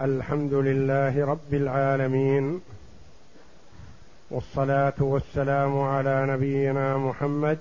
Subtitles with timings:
[0.00, 2.60] الحمد لله رب العالمين
[4.30, 7.58] والصلاة والسلام على نبينا محمد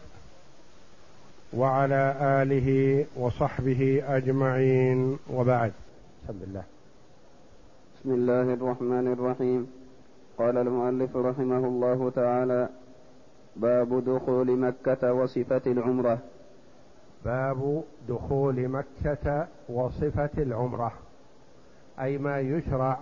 [1.53, 5.17] وعلى آله وصحبه أجمعين.
[5.33, 5.71] وبعد.
[6.23, 6.63] بسم الله
[7.95, 9.71] بسم الله الرحمن الرحيم.
[10.37, 12.69] قال المؤلف رحمه الله تعالى
[13.55, 16.17] باب دخول مكة وصفة العمرة.
[17.25, 21.02] باب دخول مكة وصفة العمرة.
[21.99, 22.99] أي ما يشرع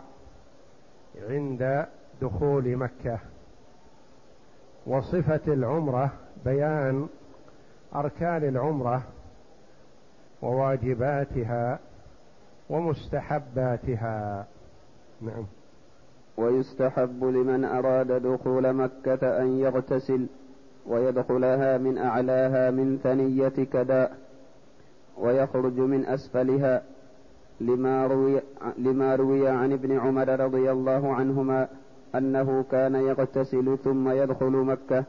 [1.29, 1.85] عند
[2.21, 3.19] دخول مكة.
[4.87, 6.11] وصفة العمرة
[6.45, 7.07] بيان
[7.95, 9.03] أركان العمرة
[10.41, 11.79] وواجباتها
[12.69, 14.47] ومستحباتها.
[15.21, 15.45] نعم.
[16.37, 20.27] ويستحب لمن أراد دخول مكة أن يغتسل
[20.87, 24.17] ويدخلها من أعلاها من ثنيه كداء
[25.17, 26.83] ويخرج من أسفلها
[27.61, 28.41] لما روي,
[28.77, 31.67] لما روي عن ابن عمر رضي الله عنهما
[32.15, 35.03] أنه كان يغتسل ثم يدخل مكة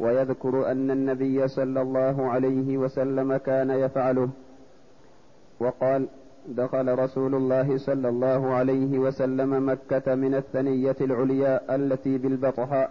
[0.00, 4.28] ويذكر أن النبي صلى الله عليه وسلم كان يفعله.
[5.60, 6.08] وقال
[6.48, 12.90] دخل رسول الله صلى الله عليه وسلم مكة من الثنية العليا التي بالبطحاء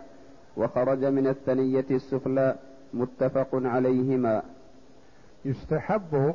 [0.58, 2.56] وخرج من الثنية السفلى
[2.94, 4.42] متفق عليهما.
[5.46, 6.34] يستحب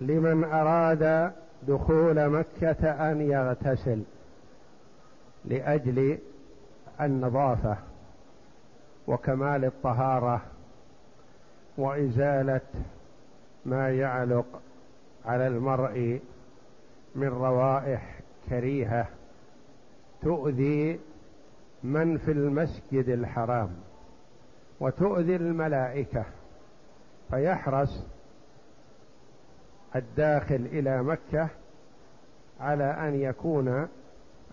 [0.00, 1.32] لمن أراد
[1.68, 4.02] دخول مكة أن يغتسل
[5.44, 6.18] لأجل
[7.00, 7.76] النظافة
[9.06, 10.42] وكمال الطهارة
[11.78, 12.60] وإزالة
[13.66, 14.46] ما يعلق
[15.26, 16.20] على المرء
[17.14, 19.06] من روائح كريهة
[20.22, 21.00] تؤذي
[21.84, 23.70] من في المسجد الحرام
[24.80, 26.24] وتؤذي الملائكة
[27.30, 28.04] فيحرص
[29.96, 31.48] الداخل إلى مكة
[32.60, 33.88] على أن يكون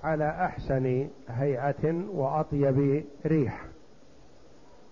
[0.03, 3.65] على أحسن هيئة وأطيب ريح.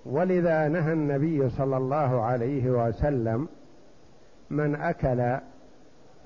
[0.05, 3.47] ولذا نهى النبي صلى الله عليه وسلم
[4.49, 5.37] من أكل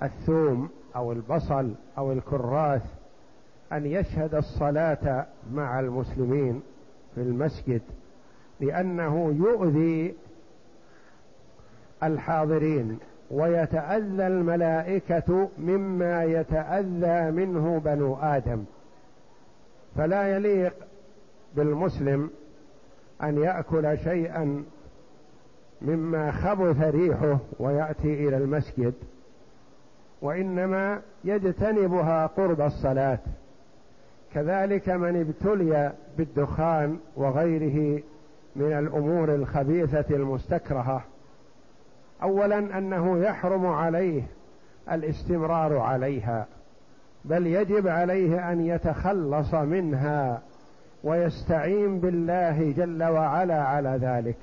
[0.04, 2.84] الثوم أو البصل أو الكراث
[3.72, 6.62] أن يشهد الصلاة مع المسلمين
[7.16, 7.82] في المسجد
[8.60, 10.16] لأنه يؤذي
[12.04, 13.00] الحاضرين.
[13.32, 18.64] ويتأذى الملائكة مما يتأذى منه بنو آدم.
[19.96, 20.74] فلا يليق
[21.56, 22.30] بالمسلم
[23.24, 24.64] أن يأكل شيئا
[25.82, 28.94] مما خبث ريحه ويأتي إلى المسجد
[30.22, 33.20] وإنما يجتنبها قرب الصلاة.
[34.34, 38.04] كذلك من ابتلي بالدخان وغيره
[38.56, 41.04] من الأمور الخبيثة المستكرهة.
[42.24, 44.24] اولا أنه يحرم عليه
[44.92, 46.46] الاستمرار عليها
[47.26, 50.42] بل يجب عليه أن يتخلص منها
[51.04, 54.38] ويستعين بالله جل وعلا على ذلك.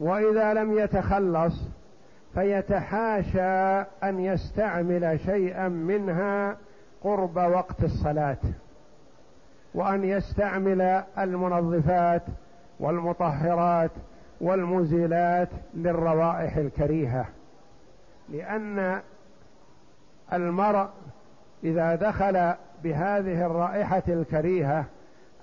[0.00, 1.54] وإذا لم يتخلص
[2.34, 6.56] فيتحاشى أن يستعمل شيئا منها
[7.02, 8.36] قرب وقت الصلاة
[9.74, 12.22] وأن يستعمل المنظفات
[12.80, 13.90] والمطهرات
[14.42, 17.26] والمزيلات للروائح الكريهة
[18.28, 19.00] لأن
[20.32, 20.88] المرء
[21.64, 22.54] إذا دخل
[22.84, 24.84] بهذه الرائحة الكريهة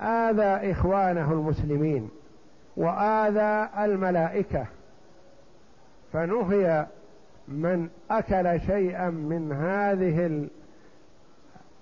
[0.02, 2.10] آذى إخوانه المسلمين
[2.78, 4.66] وآذى الملائكة
[6.14, 6.86] فنهي
[7.48, 10.48] من أكل شيئا من هذه ال...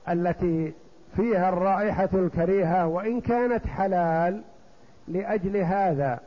[0.10, 0.74] التي
[1.16, 4.42] فيها الرائحة الكريهة وإن كانت حلال
[5.08, 6.20] لأجل هذا.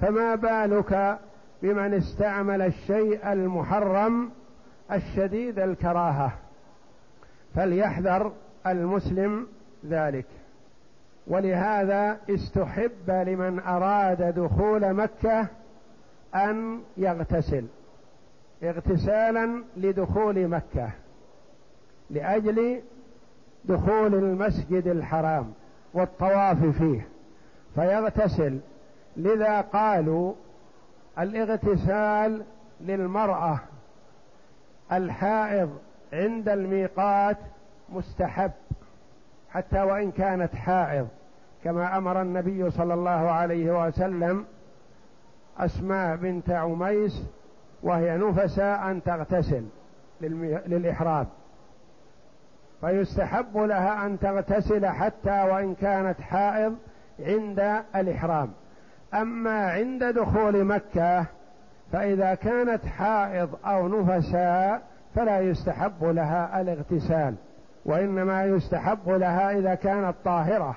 [0.00, 1.18] فما بالك
[1.62, 4.30] بمن استعمل الشيء المحرم
[4.92, 6.32] الشديد الكراهة؟
[7.54, 8.32] فليحذر
[8.66, 9.46] المسلم
[9.86, 10.26] ذلك.
[11.26, 15.46] ولهذا استحب لمن أراد دخول مكة
[16.34, 17.66] أن يغتسل
[18.62, 20.90] اغتسالا لدخول مكة
[22.10, 22.80] لأجل
[23.64, 25.52] دخول المسجد الحرام
[25.94, 27.08] والطواف فيه
[27.74, 28.58] فيغتسل
[29.16, 30.32] لذا قالوا
[31.18, 32.44] الاغتسال
[32.80, 33.58] للمرأة
[34.92, 35.78] الحائض
[36.12, 37.36] عند الميقات
[37.88, 38.50] مستحب
[39.50, 41.08] حتى وإن كانت حائض.
[41.64, 44.44] كما أمر النبي صلى الله عليه وسلم
[45.58, 47.22] أسماء بنت عميس
[47.82, 49.64] وهي نفساء أن تغتسل
[50.20, 51.26] للإحرام.
[52.80, 56.76] فيستحب لها أن تغتسل حتى وإن كانت حائض
[57.20, 58.52] عند الإحرام.
[59.14, 61.26] أما عند دخول مكة
[61.92, 64.82] فإذا كانت حائض أو نفساء
[65.14, 67.34] فلا يستحب لها الاغتسال
[67.84, 70.76] وإنما يستحب لها إذا كانت طاهرة.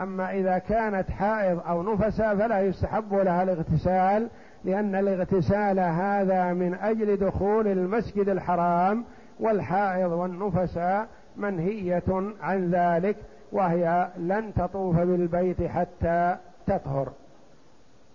[0.00, 4.28] أما إذا كانت حائض أو نفسا فلا يستحب لها الاغتسال
[4.64, 9.04] لأن الاغتسال هذا من أجل دخول المسجد الحرام
[9.40, 13.16] والحائض والنفساء منهية عن ذلك
[13.52, 16.36] وهي لن تطوف بالبيت حتى
[16.66, 17.12] تطهر.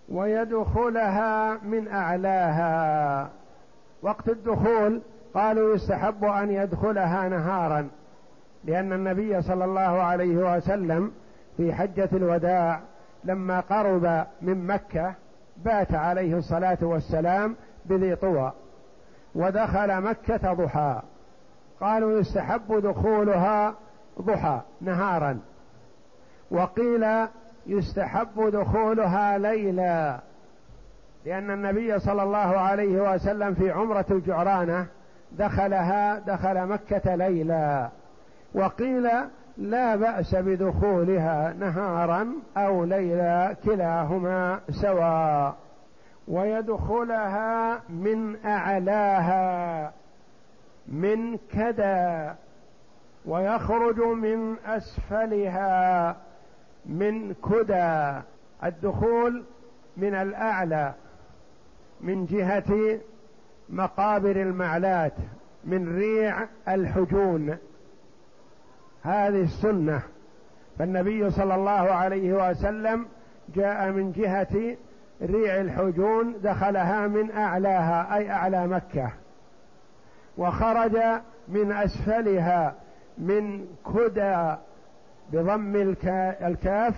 [0.08, 3.30] ويدخلها من أعلاها.
[4.02, 5.02] وقت الدخول
[5.34, 7.88] قالوا يستحب أن يدخلها نهارا
[8.64, 11.12] لأن النبي صلى الله عليه وسلم
[11.56, 12.80] في حجة الوداع
[13.24, 15.14] لما قرب من مكة
[15.56, 17.56] بات عليه الصلاة والسلام
[17.86, 18.52] بذي طوى
[19.34, 21.02] ودخل مكة ضحى.
[21.80, 23.74] قالوا يستحب دخولها
[24.20, 25.38] ضحى نهارا.
[26.50, 27.06] وقيل
[27.66, 30.20] يستحب دخولها ليلا
[31.26, 34.86] لأن النبي صلى الله عليه وسلم في عمرة الجعرانة
[35.32, 37.88] دخلها دخل مكة ليلا.
[38.54, 39.08] وقيل
[39.56, 45.54] لا بأس بدخولها نهارا أو ليلا كلاهما سواء
[46.28, 49.92] ويدخلها من أعلاها
[50.88, 52.30] من كدى
[53.26, 56.16] ويخرج من أسفلها.
[56.88, 58.20] من كدى
[58.64, 59.44] الدخول
[59.96, 60.94] من الأعلى
[62.00, 62.98] من جهة
[63.68, 65.12] مقابر المعلات
[65.64, 67.56] من ريع الحجون.
[69.02, 70.02] هذه السنة.
[70.78, 73.06] فالنبي صلى الله عليه وسلم
[73.54, 74.76] جاء من جهة
[75.22, 79.10] ريع الحجون دخلها من أعلاها أي أعلى مكة.
[80.38, 80.98] وخرج
[81.48, 82.74] من أسفلها
[83.18, 84.54] من كدى
[85.32, 85.76] بضم
[86.42, 86.94] الكاف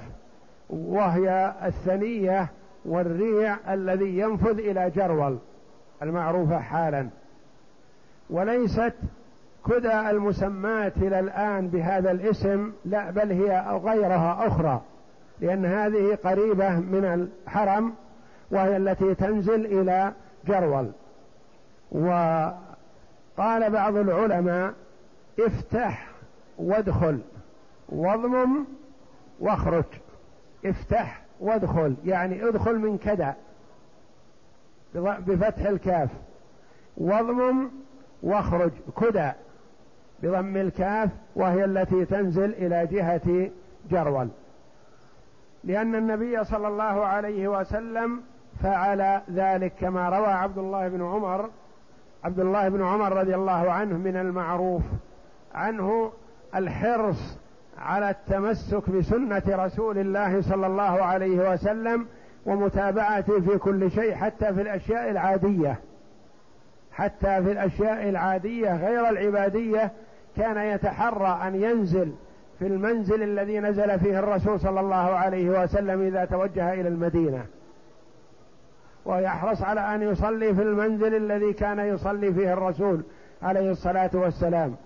[0.71, 2.49] وهي الثنية
[2.85, 5.39] والريع الذي ينفذ إلى جرول
[6.03, 7.09] المعروفة حالا.
[8.31, 8.95] وليست
[9.67, 14.83] كدى المسمات إلى الآن بهذا الاسم لا بل هي غيرها أخرى
[15.41, 17.95] لأن هذه قريبة من الحرم
[18.51, 20.13] وهي التي تنزل إلى
[20.47, 20.91] جرول.
[21.93, 24.75] وقال بعض العلماء
[25.41, 26.09] افتح
[26.59, 27.21] وادخل.
[27.89, 28.65] واضمم
[29.41, 29.85] واخرج.
[30.65, 33.37] افتح وادخل يعني ادخل من كذا
[34.95, 36.11] بفتح الكاف.
[36.97, 37.71] واضمم
[38.23, 38.71] واخرج
[39.01, 39.31] كدى
[40.23, 43.51] بضم الكاف وهي التي تنزل إلى جهة
[43.91, 44.29] جرول.
[45.65, 48.23] لأن النبي صلى الله عليه وسلم
[48.63, 51.51] فعل ذلك كما روى عبد الله بن عمر
[52.25, 54.83] عبد الله بن عمر رضي الله عنه من المعروف
[55.55, 56.13] عنه
[56.55, 57.39] الحرص
[57.79, 62.07] على التمسك بسنة رسول الله صلى الله عليه وسلم
[62.47, 65.79] ومتابعته في كل شيء حتى في الأشياء العادية.
[66.93, 69.93] حتى في الأشياء العادية غير العبادية
[70.37, 72.13] كان يتحرى أن ينزل
[72.59, 77.45] في المنزل الذي نزل فيه الرسول صلى الله عليه وسلم إذا توجه إلى المدينة.
[79.05, 83.03] ويحرص على أن يصلي في المنزل الذي كان يصلي فيه الرسول
[83.43, 84.77] عليه الصلاة والسلام.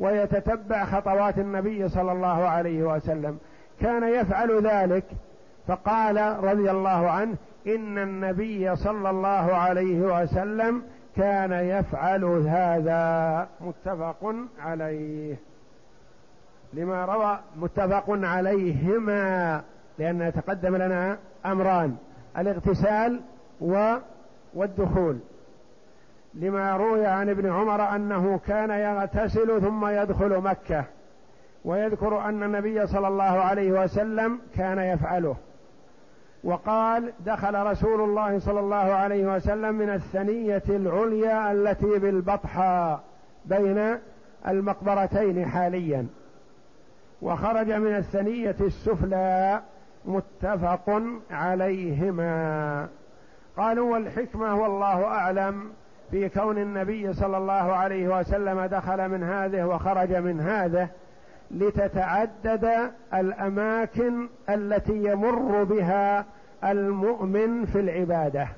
[0.00, 3.38] ويتتبع خطوات النبي صلى الله عليه وسلم.
[3.80, 5.04] كان يفعل ذلك
[5.66, 7.36] فقال رضي الله عنه
[7.66, 10.82] إن النبي صلى الله عليه وسلم
[11.16, 13.48] كان يفعل هذا.
[13.60, 15.36] متفق عليه.
[16.72, 19.62] لما روى متفق عليهما
[19.98, 21.96] لأن يتقدم لنا أمران
[22.38, 23.20] الاغتسال
[24.54, 25.18] والدخول.
[26.34, 30.84] لما روي عن ابن عمر أنه كان يغتسل ثم يدخل مكة
[31.64, 35.36] ويذكر أن النبي صلى الله عليه وسلم كان يفعله.
[36.44, 43.00] وقال دخل رسول الله صلى الله عليه وسلم من الثنية العليا التي بالبطحاء
[43.44, 43.98] بين
[44.48, 46.06] المقبرتين حاليا.
[47.22, 49.62] وخرج من الثنية السفلى
[50.04, 52.88] متفق عليهما.
[53.56, 55.70] قالوا والحكمة والله أعلم.
[56.10, 60.88] في كون النبي صلى الله عليه وسلم دخل من هذه وخرج من هذه
[61.50, 62.68] لتتعدد
[63.14, 66.24] الأماكن التي يمر بها
[66.64, 68.48] المؤمن في العبادة.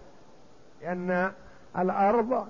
[0.83, 1.31] لأن
[1.79, 2.47] الأرض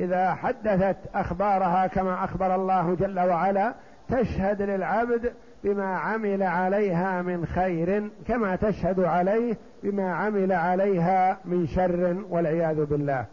[0.00, 3.74] إذا حدثت أخبارها كما أخبر الله جل وعلا
[4.08, 5.32] تشهد للعبد
[5.64, 13.26] بما عمل عليها من خير كما تشهد عليه بما عمل عليها من شر والعياذ بالله.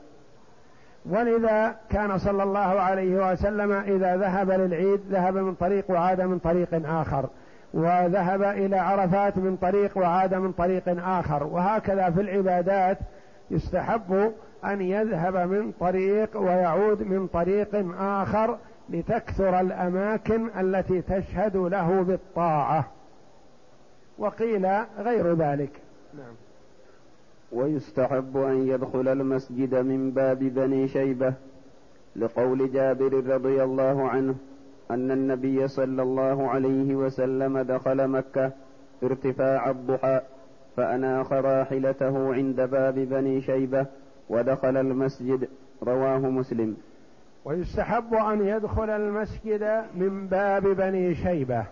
[1.09, 6.81] ولذا كان صلى الله عليه وسلم إذا ذهب للعيد ذهب من طريق وعاد من طريق
[6.85, 7.29] آخر.
[7.73, 11.43] وذهب إلى عرفات من طريق وعاد من طريق آخر.
[11.43, 12.97] وهكذا في العبادات
[13.51, 14.33] يستحب
[14.65, 18.57] أن يذهب من طريق ويعود من طريق آخر
[18.89, 22.85] لتكثر الأماكن التي تشهد له بالطاعة.
[24.17, 24.67] وقيل
[24.99, 25.71] غير ذلك.
[26.13, 26.48] نعم.
[27.51, 31.33] ويستحب أن يدخل المسجد من باب بني شيبة
[32.15, 34.35] لقول جابر رضي الله عنه
[34.91, 38.51] أن النبي صلى الله عليه وسلم دخل مكة
[39.03, 40.21] ارتفاع الضحى
[40.77, 43.85] فأناخ راحلته عند باب بني شيبة
[44.29, 45.47] ودخل المسجد.
[45.83, 46.77] رواه مسلم.
[47.45, 51.65] ويستحب أن يدخل المسجد من باب بني شيبة.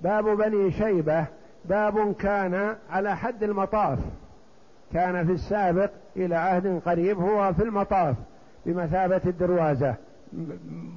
[0.00, 1.26] باب بني شيبة
[1.64, 3.98] باب كان على حد المطاف.
[4.92, 8.16] كان في السابق إلى عهد قريب هو في المطاف
[8.66, 9.94] بمثابة الدروازة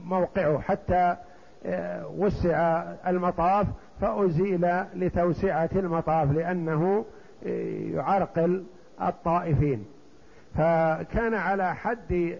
[0.05, 1.15] موقعه حتى
[1.65, 3.67] آه، وسع المطاف
[4.01, 7.05] فأزيل لتوسعة المطاف لأنه
[7.45, 8.63] آه، يعرقل
[9.01, 9.85] الطائفين.
[10.55, 12.37] فكان على حد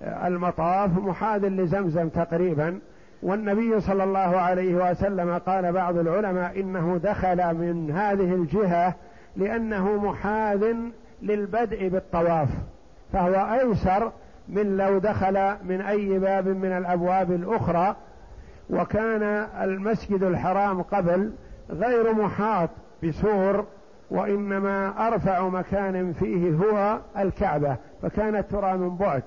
[0.00, 2.78] آه، المطاف محاذ لزمزم تقريبا
[3.22, 8.94] والنبي صلى الله عليه وسلم قال بعض العلماء إنه دخل من هذه الجهة
[9.36, 10.74] لأنه محاذ
[11.22, 12.48] للبدء بالطواف
[13.12, 14.12] فهو أيسر
[14.48, 17.96] من لو دخل من أي باب من الأبواب الأخرى
[18.70, 19.22] وكان
[19.62, 21.32] المسجد الحرام قبل
[21.70, 22.70] غير محاط
[23.04, 23.64] بسور
[24.10, 29.22] وإنما أرفع مكان فيه هو الكعبة فكانت ترى من بعد.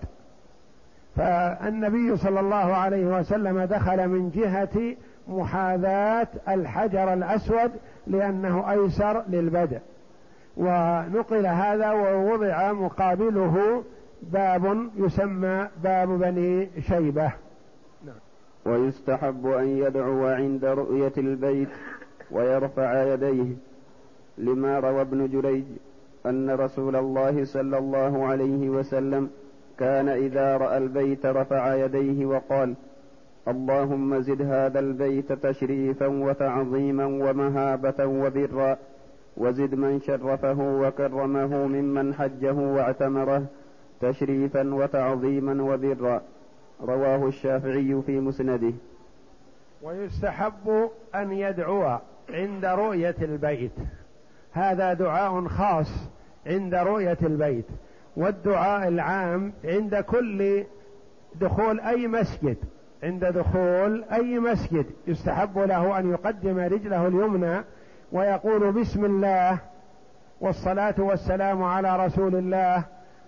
[1.15, 4.95] فالنبي صلى الله عليه وسلم دخل من جهة
[5.27, 7.71] محاذاة الحجر الأسود
[8.07, 9.79] لأنه أيسر للبدء.
[10.59, 13.83] ونقل هذا ووضع مقابله
[14.23, 17.31] باب يسمى باب بني شيبة.
[18.65, 21.69] ويستحب أن يدعو عند رؤية البيت
[22.31, 23.55] ويرفع يديه
[24.37, 25.65] لما روى ابن جريج
[26.25, 29.29] أن رسول الله صلى الله عليه وسلم
[29.79, 32.73] كان إذا رأى البيت رفع يديه وقال
[33.47, 38.77] اللهم زد هذا البيت تشريفا وتعظيما ومهابة وبرا
[39.39, 43.45] وزد من شرفه وكرمه ممن حجه واعتمره
[44.01, 46.21] تشريفا وتعظيما وبرا.
[46.81, 48.73] رواه الشافعي في مسنده.
[49.83, 53.71] ويستحب أن يدعو عند رؤية البيت.
[54.51, 56.09] هذا دعاء خاص
[56.47, 57.65] عند رؤية البيت.
[58.17, 60.63] والدعاء العام عند كل
[61.35, 62.57] دخول أي مسجد.
[63.03, 67.63] عند دخول أي مسجد يستحب له أن يقدم رجله اليمنى
[68.11, 69.57] ويقول بسم الله
[70.41, 72.83] والصلاة والسلام على رسول الله.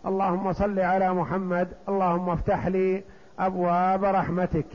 [0.06, 1.68] اللهم صل على محمد.
[1.90, 3.04] اللهم افتح لي
[3.40, 4.66] أبواب رحمتك.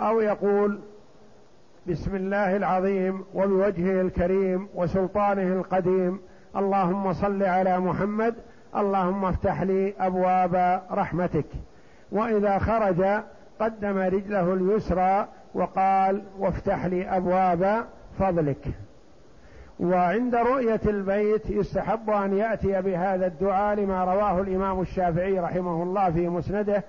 [0.00, 0.80] أو يقول
[1.86, 6.20] بسم الله العظيم وبوجهه الكريم وسلطانه القديم.
[6.56, 8.34] اللهم صل على محمد.
[8.76, 11.46] اللهم افتح لي أبواب رحمتك.
[12.12, 13.22] وإذا خرج
[13.60, 17.84] قدم رجله اليسرى وقال وافتح لي أبواب
[18.18, 18.68] فضلك.
[19.80, 26.28] وعند رؤية البيت يستحب أن يأتي بهذا الدعاء لما رواه الإمام الشافعي رحمه الله في
[26.28, 26.84] مسنده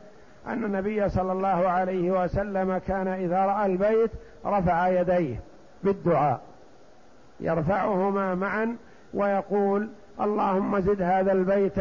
[0.48, 4.12] أن النبي صلى الله عليه وسلم كان إذا رأى البيت
[4.46, 5.40] رفع يديه
[5.84, 6.42] بالدعاء.
[7.40, 8.78] يرفعهما معا
[9.14, 9.90] ويقول
[10.22, 11.80] اللهم زد هذا البيت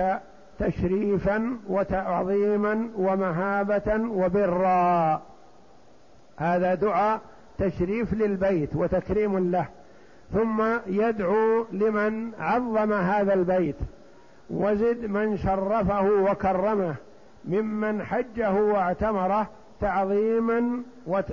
[0.59, 5.23] تشريفا وتعظيما ومهابة وبرا
[6.37, 7.21] هذا دعاء
[7.63, 9.67] تشريف للبيت وتكريم له
[10.33, 13.77] ثم يدعو لمن عظم هذا البيت
[14.51, 16.95] وزد من شرفه وكرمه
[17.45, 19.49] ممن حجه واعتمره
[19.81, 21.25] تعظيما وت...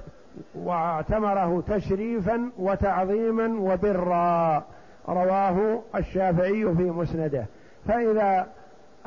[0.56, 4.64] واعتمره تشريفا وتعظيما وبرا.
[5.10, 7.46] رواه الشافعي في مسنده.
[7.88, 8.48] فإذا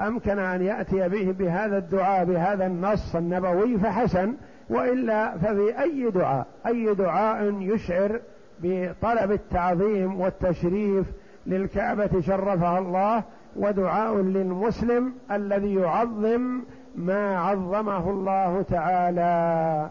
[0.01, 4.35] أمكن أن يأتي به بهذا الدعاء بهذا النص النبوي فحسن
[4.71, 8.21] وإلا ففي أي دعاء أي دعاء يشعر
[8.63, 11.07] بطلب التعظيم والتشريف
[11.47, 13.25] للكعبة شرفها الله
[13.57, 16.61] ودعاء للمسلم الذي يعظم
[16.97, 19.91] ما عظمه الله تعالى.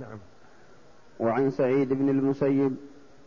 [0.00, 0.18] نعم.
[1.20, 2.76] وعن سعيد بن المسيب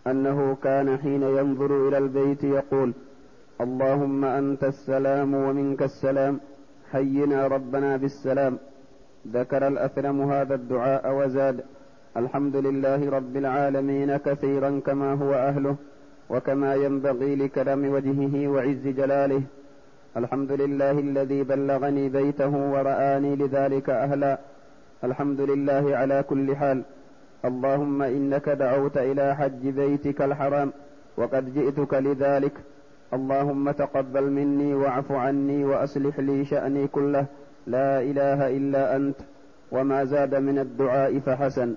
[0.08, 2.94] أنه كان حين ينظر إلى البيت يقول
[3.62, 6.40] اللهم أنت السلام ومنك السلام
[6.92, 8.58] حينا ربنا بالسلام.
[9.34, 11.64] ذكر الاثرم هذا الدعاء وزاد
[12.18, 15.76] الحمد لله رب العالمين كثيرا كما هو أهله
[16.30, 19.42] وكما ينبغي لكرم وجهه وعز جلاله.
[20.18, 24.40] الحمد لله الذي بلغني بيته ورآني لذلك أهلا.
[25.04, 26.84] الحمد لله على كل حال.
[27.46, 30.72] اللهم إنك دعوت إلى حج بيتك الحرام
[31.18, 32.54] وقد جئتك لذلك.
[33.14, 37.26] اللهم تقبل مني واعف عني وأصلح لي شأني كله.
[37.68, 39.16] لا إله إلا أنت
[39.72, 41.76] وما زاد من الدعاء فحسن.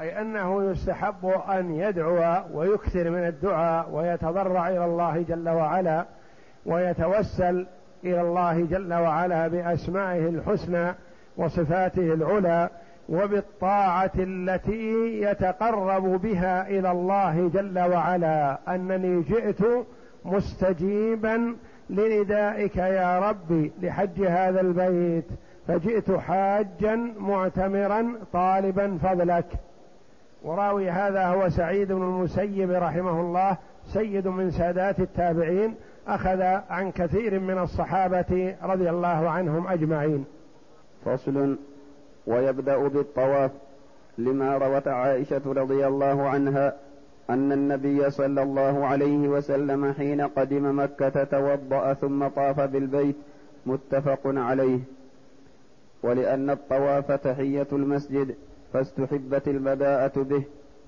[0.00, 6.04] أي أنه يستحب أن يدعو ويكثر من الدعاء ويتضرع إلى الله جل وعلا
[6.66, 7.66] ويتوسل
[8.04, 10.94] إلى الله جل وعلا بأسمائه الحسنى
[11.36, 12.68] وصفاته العلى
[13.08, 18.58] وبالطاعة التي يتقرب بها إلى الله جل وعلا.
[18.68, 19.60] أنني جئت
[20.24, 21.56] مستجيبا
[21.90, 25.24] لندائك يا ربي لحج هذا البيت
[25.68, 29.46] فجئت حاجا معتمرا طالبا فضلك.
[30.42, 33.56] وراوي هذا هو سعيد بن المسيب رحمه الله
[33.86, 35.74] سيد من سادات التابعين
[36.08, 40.24] أخذ عن كثير من الصحابة رضي الله عنهم أجمعين.
[41.04, 41.56] فصل
[42.26, 43.50] ويبدأ بالطواف
[44.18, 46.74] لما روت عائشة رضي الله عنها
[47.30, 53.16] أن النبي صلى الله عليه وسلم حين قدم مكة توضأ ثم طاف بالبيت
[53.66, 54.78] متفق عليه.
[56.02, 58.34] ولأن الطواف تحية المسجد
[58.72, 60.42] فاستحبت البداءة به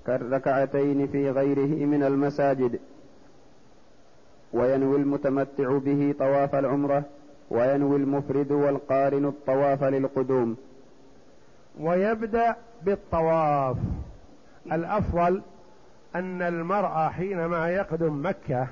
[0.07, 2.79] كالركعتين في غيره من المساجد.
[4.53, 7.03] وينوي المتمتع به طواف العمرة
[7.49, 10.57] وينوي المفرد والقارن الطواف للقدوم.
[11.79, 13.77] ويبدأ بالطواف.
[14.71, 15.41] الأفضل
[16.15, 18.67] أن المرأة حينما يقدم مكة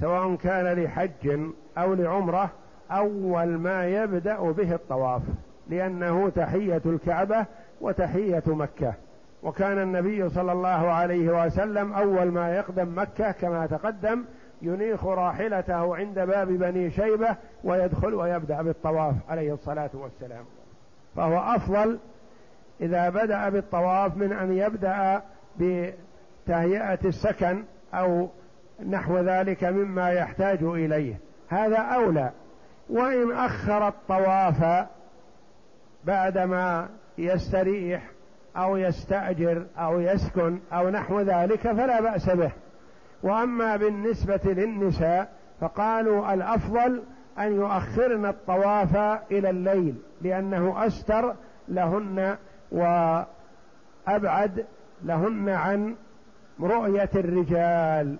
[0.00, 1.40] سواء كان لحج
[1.78, 2.50] أو لعمرة
[2.90, 5.22] أول ما يبدأ به الطواف
[5.68, 7.46] لأنه تحية الكعبة
[7.80, 8.94] وتحية مكة.
[9.42, 14.24] وكان النبي صلى الله عليه وسلم أول ما يقدم مكة كما تقدم
[14.62, 20.44] ينيخ راحلته عند باب بني شيبة ويدخل ويبدأ بالطواف عليه الصلاة والسلام.
[21.16, 21.98] فهو أفضل
[22.80, 25.22] إذا بدأ بالطواف من أن يبدأ
[26.44, 28.28] بتهيئة السكن أو
[28.88, 31.14] نحو ذلك مما يحتاج إليه.
[31.48, 32.30] هذا أولى.
[32.90, 34.86] وإن أخر الطواف
[36.04, 38.02] بعدما يستريح
[38.56, 42.50] أو يستأجر أو يسكن أو نحو ذلك فلا بأس به.
[43.22, 47.02] وأما بالنسبة للنساء فقالوا الأفضل
[47.38, 48.96] أن يؤخرن الطواف
[49.30, 51.34] إلى الليل لأنه أستر
[51.68, 52.36] لهن
[52.72, 54.66] وأبعد
[55.04, 55.94] لهن عن
[56.62, 58.16] رؤية الرجال.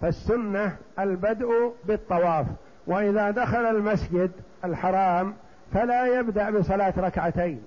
[0.00, 2.46] فالسنة البدء بالطواف.
[2.86, 4.30] وإذا دخل المسجد
[4.64, 5.34] الحرام
[5.72, 7.62] فلا يبدأ بصلاة ركعتين.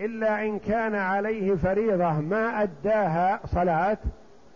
[0.00, 3.98] إلا إن كان عليه فريضة ما أداها صلاة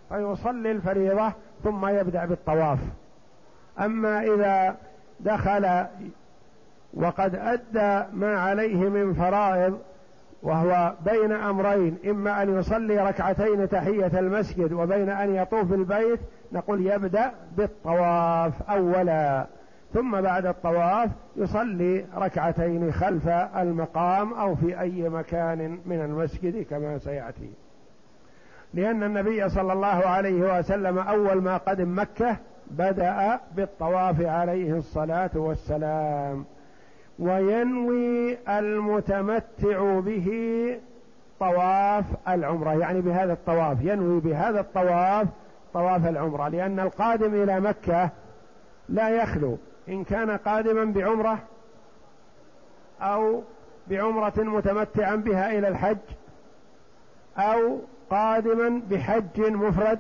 [0.09, 1.33] فيصلي الفريضة
[1.65, 2.79] ثم يبدأ بالطواف.
[3.81, 4.77] أما إذا
[5.21, 5.87] دخل
[6.95, 9.79] وقد أدى ما عليه من فرائض
[10.43, 16.21] وهو بين أمرين إما أن يصلي ركعتين تحية المسجد وبين أن يطوف البيت
[16.53, 19.47] نقول يبدأ بالطواف أولا.
[19.95, 27.51] ثم بعد الطواف يصلي ركعتين خلف المقام أو في أي مكان من المسجد كما سيأتي.
[28.75, 32.37] لأن النبي صلى الله عليه وسلم أول ما قدم مكة
[32.71, 36.45] بدأ بالطواف عليه الصلاة والسلام.
[37.19, 40.29] وينوي المتمتع به
[41.41, 45.29] طواف العمرة يعني بهذا الطواف ينوي بهذا الطواف
[45.75, 48.11] طواف العمرة لأن القادم إلى مكة
[48.89, 49.59] لا يخلو.
[49.89, 51.39] إن كان قادما بعمرة
[53.01, 53.43] أو
[53.91, 55.99] بعمرة متمتعا بها إلى الحج
[57.39, 57.79] أو
[58.11, 59.99] قادما بحج مفرد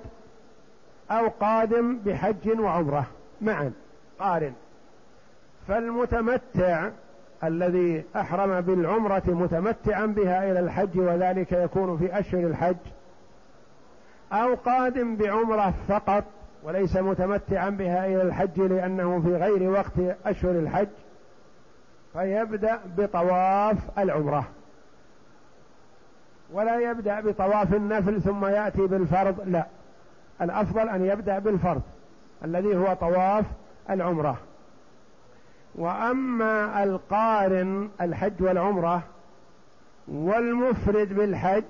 [1.11, 3.07] أو قادم بحج وعمرة
[3.40, 3.72] معا
[4.18, 4.53] قارن.
[5.68, 6.90] فالمتمتع
[7.44, 12.76] الذي أحرم بالعمرة متمتعا بها إلى الحج وذلك يكون في أشهر الحج
[14.33, 16.24] أو قادم بعمرة فقط
[16.62, 20.88] وليس متمتعا بها إلى الحج لأنه في غير وقت أشهر الحج
[22.12, 24.44] فيبدأ بطواف العمرة.
[26.52, 29.66] ولا يبدأ بطواف النفل ثم يأتي بالفرض لا
[30.42, 31.83] الأفضل أن يبدأ بالفرض
[32.44, 33.44] الذي هو طواف
[33.90, 34.38] العمرة.
[35.74, 39.02] وأما القارن الحج والعمرة
[40.08, 41.64] والمفرد بالحج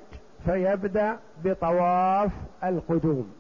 [0.45, 2.31] فيبدأ بطواف
[2.65, 3.33] القدوم.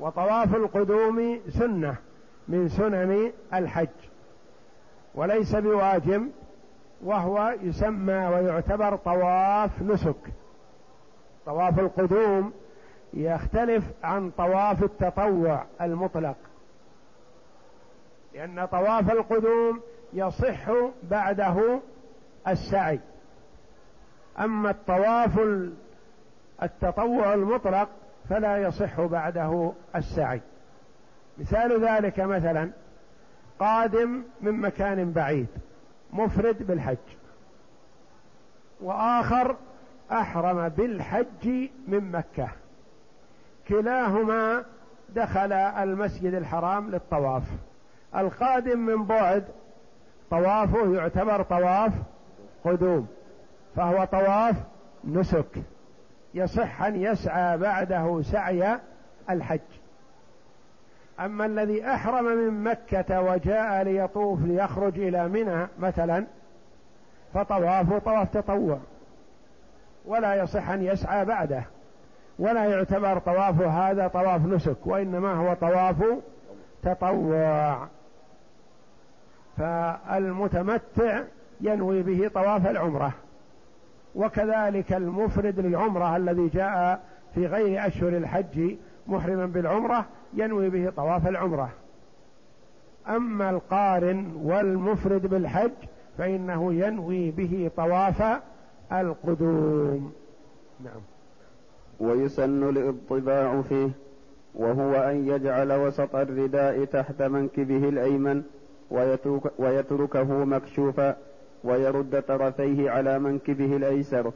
[0.00, 1.94] وطواف القدوم سنة
[2.48, 3.88] من سنن الحج.
[5.14, 6.28] وليس بواجب
[7.04, 10.32] وهو يسمى ويعتبر طواف نسك.
[11.46, 12.52] طواف القدوم
[13.14, 16.36] يختلف عن طواف التطوع المطلق.
[18.36, 19.80] لأن طواف القدوم
[20.12, 20.70] يصح
[21.02, 21.80] بعده
[22.48, 23.00] السعي.
[24.38, 25.40] أما الطواف
[26.62, 27.88] التطوع المطلق
[28.28, 30.40] فلا يصح بعده السعي.
[31.38, 32.70] مثال ذلك مثلا
[33.58, 35.48] قادم من مكان بعيد
[36.12, 36.96] مفرد بالحج.
[38.80, 39.56] وآخر
[40.12, 42.48] أحرم بالحج من مكة.
[43.68, 44.64] كلاهما
[45.08, 47.42] دخل المسجد الحرام للطواف.
[48.16, 49.44] القادم من بعد.
[50.30, 51.92] طوافه يعتبر طواف
[52.64, 53.06] قدوم.
[53.76, 54.56] فهو طواف
[55.04, 55.62] نسك.
[56.34, 58.78] يصح أن يسعى بعده سعي
[59.30, 59.60] الحج.
[61.20, 66.26] أما الذي أحرم من مكة وجاء ليطوف ليخرج إلى منى مثلا
[67.34, 68.78] فطوافه طواف تطوع.
[70.06, 71.64] ولا يصح أن يسعى بعده.
[72.38, 75.96] ولا يعتبر طواف هذا طواف نسك وإنما هو طواف
[76.82, 77.88] تطوع.
[79.56, 81.22] فالمتمتع
[81.60, 83.12] ينوي به طواف العمرة.
[84.14, 87.02] وكذلك المفرد للعمرة الذي جاء
[87.34, 88.74] في غير أشهر الحج
[89.06, 91.70] محرما بالعمرة ينوي به طواف العمرة.
[93.08, 95.70] أما القارن والمفرد بالحج
[96.18, 98.40] فإنه ينوي به طواف
[98.92, 100.12] القدوم.
[100.84, 101.00] نعم.
[102.00, 103.88] ويسن الاضطباع فيه
[104.54, 107.88] وهو أن يجعل وسط الرداء تحت منكبه
[108.90, 111.16] الأيمن ويتركه مكشوفا
[111.64, 114.32] ويرد طرفيه على منكبه الأيسر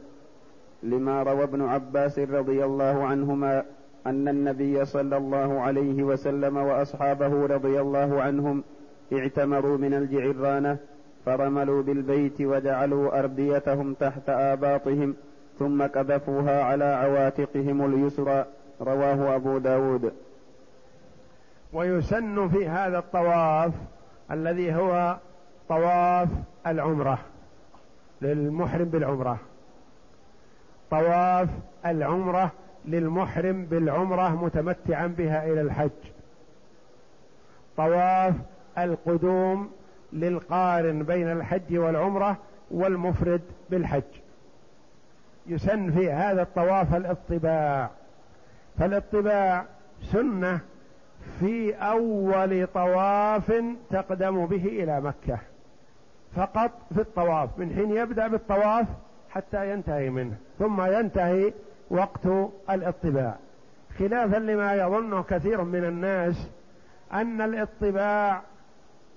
[0.83, 3.63] لما روى ابن عباس رضي الله عنهما
[4.07, 8.63] أن النبي صلى الله عليه وسلم وأصحابه رضي الله عنهم
[9.13, 10.77] اعتمروا من الجعرانة
[11.25, 15.15] فرملوا بالبيت وجعلوا أرديتهم تحت آباطهم
[15.59, 18.45] ثم كذفوها على عواتقهم اليسرى
[18.81, 20.13] رواه أبو داود.
[21.73, 23.73] ويسن في هذا الطواف
[24.31, 25.17] الذي هو
[25.69, 26.29] طواف
[26.67, 27.19] العمرة
[28.21, 29.39] للمحرم بالعمرة.
[30.91, 31.49] طواف
[31.85, 32.51] العمرة
[32.85, 35.89] للمحرم بالعمرة متمتعا بها إلى الحج.
[37.77, 38.33] طواف
[38.77, 39.71] القدوم
[40.13, 42.37] للقارن بين الحج والعمرة
[42.71, 44.03] والمفرد بالحج.
[45.47, 47.89] يسن في هذا الطواف الاطباع.
[48.79, 49.65] فالاطباع
[50.03, 50.59] سنة
[51.39, 55.39] في أول طواف تقدم به إلى مكة.
[56.35, 58.87] فقط في الطواف من حين يبدأ بالطواف
[59.29, 61.53] حتى ينتهي منه ثم ينتهي
[61.89, 62.25] وقت
[62.69, 63.35] الاطباع.
[63.99, 66.49] خلافا لما يظنه كثير من الناس
[67.13, 68.41] أن الاطباع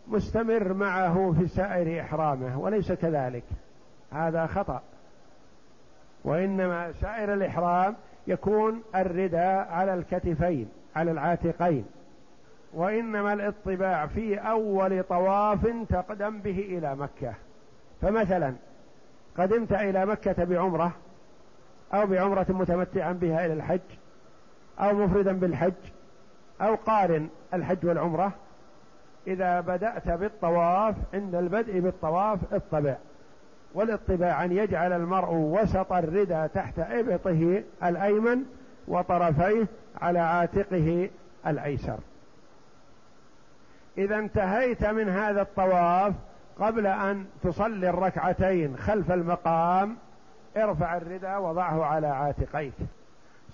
[0.09, 3.45] مستمر معه في سائر إحرامه وليس كذلك.
[4.13, 4.83] هذا خطأ.
[6.25, 11.85] وإنما سائر الإحرام يكون الرداء على الكتفين على العاتقين.
[12.75, 17.35] وإنما الاطباع في أول طواف تقدم به إلى مكة.
[18.03, 18.55] فمثلا
[19.39, 20.93] قدمت إلى مكة بعمرة
[21.95, 23.81] أو بعمرة متمتعا بها إلى الحج
[24.81, 25.73] أو مفردا بالحج
[26.61, 28.33] أو قارن الحج والعمرة.
[29.27, 32.97] إذا بدأت بالطواف عند البدء بالطواف اطبع.
[33.75, 38.43] والاطباع أن يجعل المرء وسط الردى تحت إبطه الأيمن
[38.89, 39.67] وطرفيه
[40.01, 41.11] على عاتقه
[41.47, 41.99] الأيسر.
[43.99, 46.15] إذا انتهيت من هذا الطواف
[46.59, 49.97] قبل أن تصلي الركعتين خلف المقام
[50.57, 52.73] ارفع الردى وضعه على عاتقيك.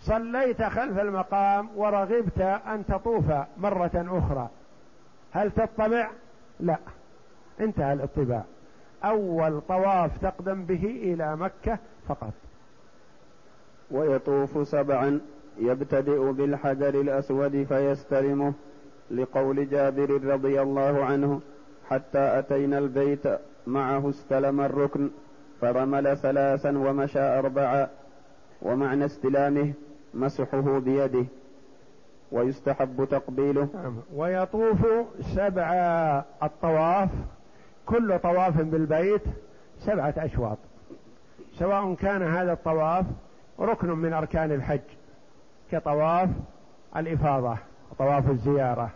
[0.00, 3.24] صليت خلف المقام ورغبت أن تطوف
[3.58, 4.48] مرة أخرى.
[5.32, 6.10] هل تطبع؟
[6.60, 6.78] لا.
[7.60, 8.42] انتهى الاطباع.
[9.04, 12.32] أول طواف تقدم به إلى مكة فقط.
[13.90, 15.20] ويطوف سبعا
[15.58, 18.52] يبتدئ بالحجر الأسود فيستلمه.
[19.10, 21.40] لقول جابر رضي الله عنه
[21.90, 23.26] حتى أتينا البيت
[23.66, 25.10] معه استلم الركن
[25.60, 27.88] فرمل ثلاثا ومشى أربعا
[28.62, 29.72] ومعنى استلامه
[30.14, 31.24] مسحه بيده
[32.32, 33.68] ويستحب تقبيله.
[33.74, 33.96] نعم.
[34.14, 34.86] ويطوف
[35.20, 35.72] سبع
[36.42, 37.08] الطواف
[37.86, 39.22] كل طواف بالبيت
[39.78, 40.58] سبعة أشواط.
[41.58, 43.06] سواء كان هذا الطواف
[43.60, 44.80] ركن من أركان الحج
[45.70, 46.28] كطواف
[46.96, 47.56] الإفاضة
[47.90, 48.90] وطواف الزيارة.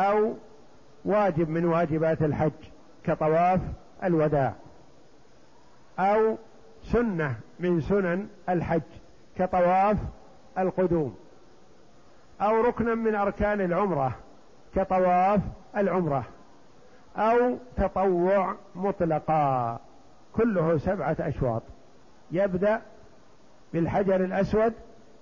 [0.00, 0.34] أو
[1.04, 2.52] واجب من واجبات الحج
[3.04, 3.60] كطواف
[4.04, 4.54] الوداع
[5.98, 6.36] أو
[6.84, 8.82] سنة من سنن الحج
[9.38, 9.96] كطواف
[10.58, 11.16] القدوم
[12.40, 14.14] أو ركنا من أركان العمرة
[14.74, 15.40] كطواف
[15.76, 16.24] العمرة
[17.16, 19.78] أو تطوع مطلقا
[20.36, 21.62] كله سبعة أشواط
[22.30, 22.82] يبدأ
[23.72, 24.72] بالحجر الأسود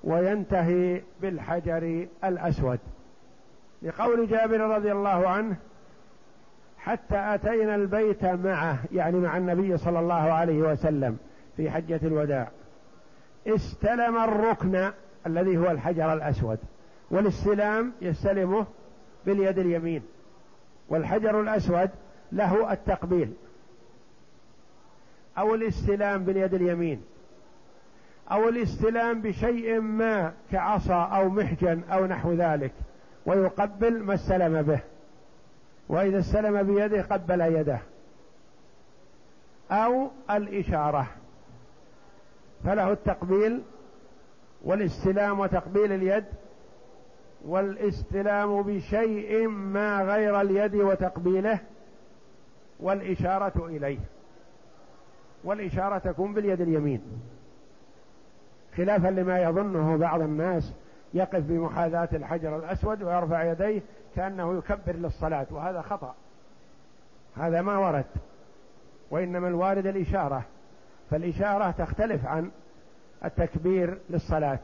[0.05, 2.79] وينتهي بالحجر الأسود.
[3.83, 5.57] لقول جابر رضي الله عنه
[6.79, 11.19] حتى أتينا البيت معه يعني مع النبي صلى الله عليه وسلم
[11.57, 12.51] في حجة الوداع.
[13.47, 14.91] استلم الركن
[15.27, 16.59] الذي هو الحجر الأسود
[17.11, 18.67] والاستلام يستلمه
[19.27, 20.03] باليد اليمين
[20.89, 21.91] والحجر الأسود
[22.33, 23.33] له التقبيل.
[25.39, 27.03] أو الاستلام باليد اليمين
[28.31, 32.73] أو الاستلام بشيء ما كعصا أو محجن أو نحو ذلك.
[33.29, 34.81] ويقبل ما استلم به.
[35.89, 37.79] وإذا استلم بيده قبل يده.
[39.71, 41.07] أو الإشارة.
[42.65, 43.63] فله التقبيل
[44.65, 46.25] والاستلام وتقبيل اليد
[47.45, 51.61] والاستلام بشيء ما غير اليد وتقبيله
[52.81, 53.99] والإشارة إليه.
[55.45, 57.03] والإشارة تكون باليد اليمين.
[58.77, 60.73] خلافا لما يظنه بعض الناس
[61.15, 63.83] يقف بمحاذاة الحجر الأسود ويرفع يديه
[64.17, 66.15] كأنه يكبر للصلاة وهذا خطأ.
[67.37, 68.05] هذا ما ورد
[69.11, 70.43] وإنما الوارد الإشارة.
[71.11, 72.51] فالإشارة تختلف عن
[73.25, 74.59] التكبير للصلاة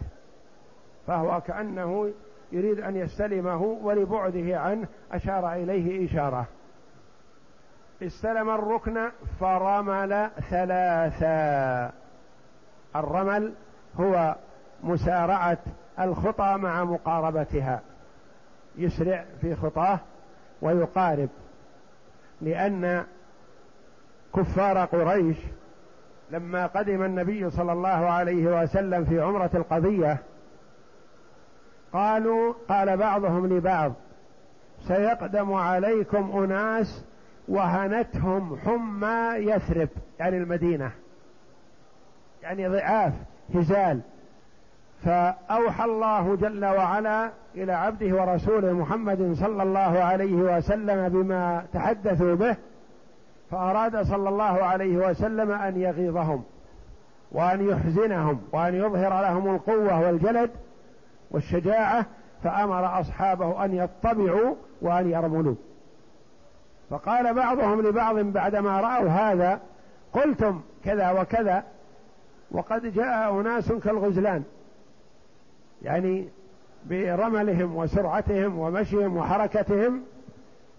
[1.07, 2.13] فهو كأنه
[2.53, 6.47] يريد أن يستلمه ولبعده عنه أشار إليه إشارة.
[8.03, 11.93] استلم الركن فرمل ثلاثا.
[12.97, 13.55] الرمل
[14.01, 14.37] هو
[14.83, 15.59] مسارعة
[16.01, 17.81] الخطى مع مقاربتها.
[18.77, 20.01] يسرع في خطاه
[20.63, 21.29] ويقارب
[22.41, 23.05] لأن
[24.37, 25.37] كفار قريش
[26.31, 30.19] لما قدم النبي صلى الله عليه وسلم في عمرة القضية
[31.93, 33.93] قالوا قال بعضهم لبعض
[34.89, 37.05] سيقدم عليكم أناس
[37.49, 39.89] وهنتهم حمى يثرب.
[40.19, 40.93] يعني المدينة.
[42.43, 43.13] يعني ضعاف
[43.55, 44.01] هزال.
[45.05, 52.57] فأوحى الله جل وعلا إلى عبده ورسوله محمد صلى الله عليه وسلم بما تحدثوا به
[53.51, 56.45] فأراد صلى الله عليه وسلم أن يغيظهم
[57.33, 60.51] وأن يحزنهم وأن يظهر لهم القوة والجلد
[61.31, 62.07] والشجاعة
[62.43, 65.55] فأمر أصحابه أن يطبعوا وأن يرملوا.
[66.91, 69.61] فقال بعضهم لبعض بعدما رأوا هذا
[70.13, 71.65] قلتم كذا وكذا
[72.51, 74.43] وقد جاء أناس كالغزلان.
[75.83, 76.29] يعني
[76.87, 80.03] برملهم وسرعتهم ومشيهم وحركتهم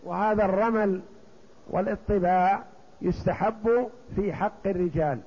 [0.03, 1.01] وهذا الرمل
[1.69, 2.63] والاطباع
[3.01, 5.19] يستحب في حق الرجال.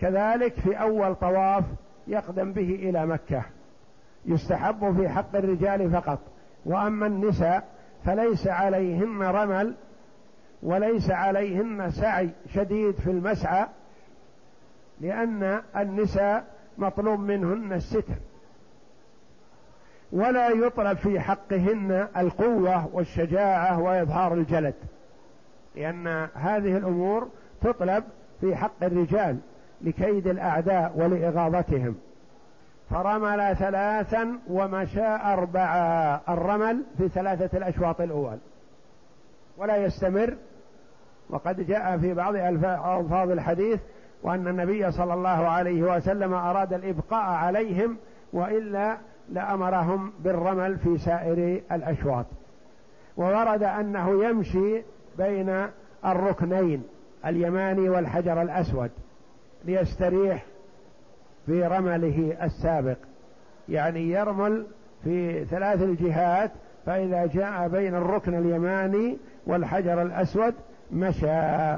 [0.00, 1.64] كذلك في أول طواف
[2.06, 3.42] يقدم به إلى مكة.
[4.26, 6.18] يستحب في حق الرجال فقط.
[6.66, 7.68] وأما النساء
[8.04, 9.74] فليس عليهن رمل
[10.62, 13.66] وليس عليهن سعي شديد في المسعى
[15.00, 16.44] لأن النساء
[16.78, 18.14] مطلوب منهن الستر.
[20.12, 24.74] ولا يطلب في حقهن القوة والشجاعة وإظهار الجلد.
[25.76, 27.28] لأن هذه الأمور
[27.62, 28.04] تطلب
[28.40, 29.38] في حق الرجال
[29.80, 31.96] لكيد الأعداء ولإغاظتهم.
[32.90, 38.38] فرمل ثلاثا ومشى أربعا الرمل في ثلاثة الأشواط الأول.
[39.58, 40.36] ولا يستمر.
[41.30, 43.80] وقد جاء في بعض ألفاظ الحديث
[44.22, 47.96] وأن النبي صلى الله عليه وسلم أراد الإبقاء عليهم
[48.32, 48.98] وإلا
[49.30, 52.26] لأمرهم بالرمل في سائر الأشواط.
[53.16, 54.82] وورد أنه يمشي
[55.18, 55.66] بين
[56.04, 56.82] الركنين
[57.26, 58.90] اليماني والحجر الأسود
[59.64, 60.44] ليستريح
[61.46, 62.96] في رمله السابق.
[63.68, 64.66] يعني يرمل
[65.04, 66.50] في ثلاث الجهات
[66.86, 70.54] فإذا جاء بين الركن اليماني والحجر الأسود
[70.92, 71.76] مشى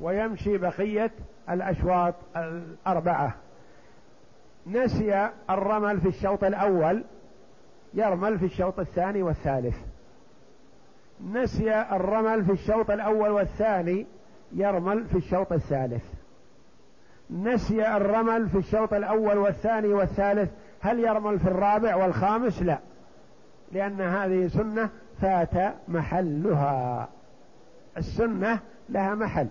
[0.00, 1.10] ويمشي بقية
[1.50, 3.34] الأشواط الأربعة.
[4.66, 7.04] نسي الرمل في الشوط الأول
[7.94, 9.76] يرمل في الشوط الثاني والثالث.
[11.32, 14.06] نسي الرمل في الشوط الأول والثاني
[14.52, 16.04] يرمل في الشوط الثالث.
[17.30, 22.78] نسي الرمل في الشوط الأول والثاني والثالث هل يرمل في الرابع والخامس؟ لا.
[23.72, 27.08] لأن هذه سنة فات محلها.
[27.96, 29.48] السنة لها محل.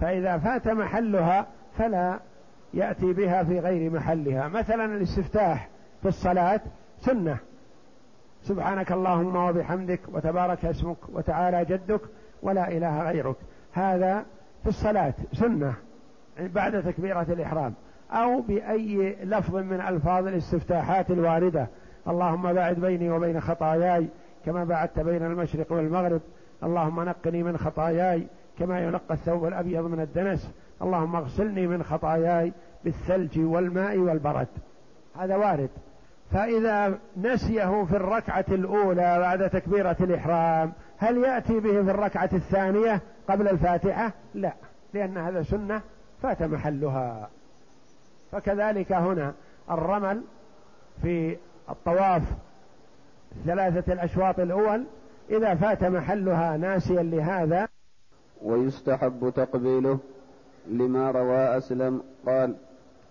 [0.00, 1.46] فإذا فات محلها
[1.78, 2.18] فلا
[2.74, 4.48] يأتي بها في غير محلها.
[4.48, 5.68] مثلا الاستفتاح
[6.02, 6.60] في الصلاة
[7.00, 7.36] سنة.
[8.42, 12.00] سبحانك اللهم وبحمدك وتبارك اسمك وتعالى جدك
[12.42, 13.36] ولا إله غيرك.
[13.72, 14.24] هذا
[14.62, 15.74] في الصلاة سنة
[16.40, 17.74] بعد تكبيرة الإحرام.
[18.10, 21.66] أو بأي لفظ من ألفاظ الاستفتاحات الواردة.
[22.08, 24.08] اللهم باعد بيني وبين خطاياي
[24.46, 26.20] كما بعدت بين المشرق والمغرب.
[26.62, 28.26] اللهم نقني من خطاياي
[28.60, 30.50] كما ينقى الثوب الأبيض من الدنس.
[30.82, 32.52] اللهم اغسلني من خطاياي
[32.84, 34.48] بالثلج والماء والبرد.
[35.16, 35.70] هذا وارد.
[36.32, 43.48] فإذا نسيه في الركعة الأولى بعد تكبيرة الإحرام هل يأتي به في الركعة الثانية قبل
[43.48, 44.52] الفاتحة؟ لا.
[44.94, 45.80] لأن هذا سنة
[46.22, 47.28] فات محلها.
[48.32, 49.34] فكذلك هنا
[49.70, 50.22] الرمل
[51.02, 51.36] في
[51.70, 52.22] الطواف
[53.46, 54.84] ثلاثة الأشواط الأول
[55.30, 57.68] إذا فات محلها ناسيا لهذا
[58.42, 59.98] ويستحب تقبيله
[60.68, 62.02] لما روى أسلم.
[62.26, 62.54] قال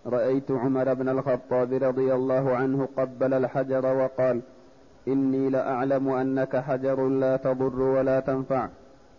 [0.06, 4.42] رأيت عمر بن الخطاب رضي الله عنه قبل الحجر وقال
[5.08, 8.68] إني لأعلم أنك حجر لا تضر ولا تنفع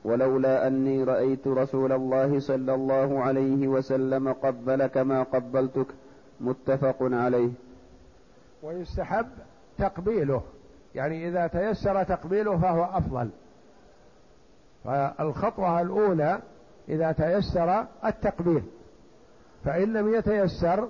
[0.04, 5.86] ولولا أني رأيت رسول الله صلى الله عليه وسلم قبلك ما قبلتك.
[6.40, 7.50] متفق عليه.
[8.62, 9.26] ويستحب
[9.78, 10.42] تقبيله
[10.94, 13.30] يعني إذا تيسر تقبيله فهو أفضل.
[14.84, 16.38] فالخطوة الأولى
[16.88, 18.62] إذا تيسر التقبيل.
[19.64, 20.88] فإن لم يتيسر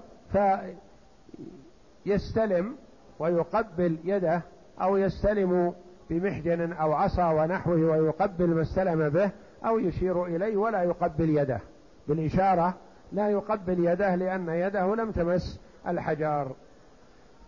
[2.05, 2.77] فيستلم
[3.19, 4.43] ويقبل يده
[4.81, 5.75] أو يستلم
[6.11, 9.31] بمحجن أو عصا ونحوه ويقبل ما استلم به
[9.67, 11.61] أو يشير إليه ولا يقبل يده.
[12.09, 12.75] بالإشارة
[13.13, 16.53] لا يقبل يده لأن يده لم تمس الحجار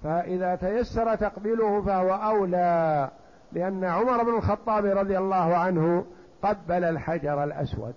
[0.05, 3.11] فإذا تيسر تقبيله فهو أولى
[3.53, 6.05] لأن عمر بن الخطاب رضي الله عنه
[6.43, 7.95] قبل الحجر الأسود.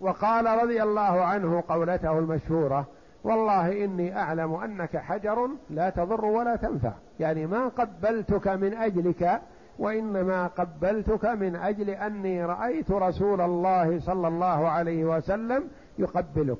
[0.00, 2.86] وقال رضي الله عنه قولته المشهورة
[3.24, 6.92] والله إني أعلم أنك حجر لا تضر ولا تنفع.
[7.20, 9.40] يعني ما قبلتك من أجلك
[9.78, 16.58] وإنما قبلتك من أجل أني رأيت رسول الله صلى الله عليه وسلم يقبلك.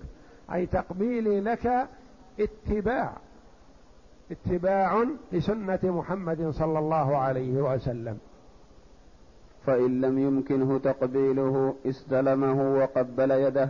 [0.53, 1.89] أي تقبيلي لك
[2.41, 3.13] اتباع
[4.31, 8.19] اتباع لسنة محمد صلى الله عليه وسلم.
[9.67, 13.69] فإن لم يمكنه تقبيله استلمه وقبل يده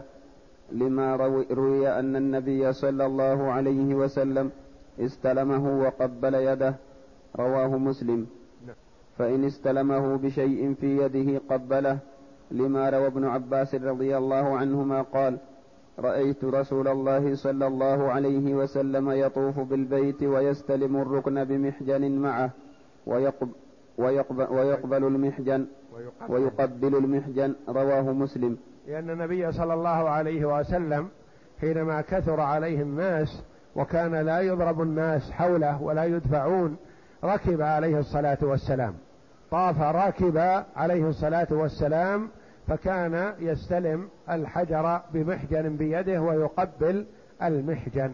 [0.72, 1.16] لما
[1.50, 4.50] روي أن النبي صلى الله عليه وسلم
[5.00, 6.74] استلمه وقبل يده
[7.36, 8.26] رواه مسلم
[8.66, 8.76] نعم.
[9.18, 11.98] فإن استلمه بشيء في يده قبله
[12.50, 15.38] لما روى ابن عباس رضي الله عنهما قال
[15.98, 22.50] رأيت رسول الله صلى الله عليه وسلم يطوف بالبيت ويستلم الركن بمحجن معه
[23.06, 23.48] ويقب
[23.98, 25.66] ويقبل, ويقبل المحجن
[26.28, 26.94] ويقبل.
[26.94, 28.58] المحجن رواه مسلم.
[28.86, 31.08] لأن النبي صلى الله عليه وسلم
[31.60, 33.42] حينما كثر عليه الناس
[33.76, 36.76] وكان لا يضرب الناس حوله ولا يدفعون
[37.24, 38.94] ركب عليه الصلاة والسلام.
[39.50, 42.28] طاف راكب عليه الصلاة والسلام
[42.68, 47.06] فكان يستلم الحجر بمحجن بيده ويقبل
[47.42, 48.12] المحجن.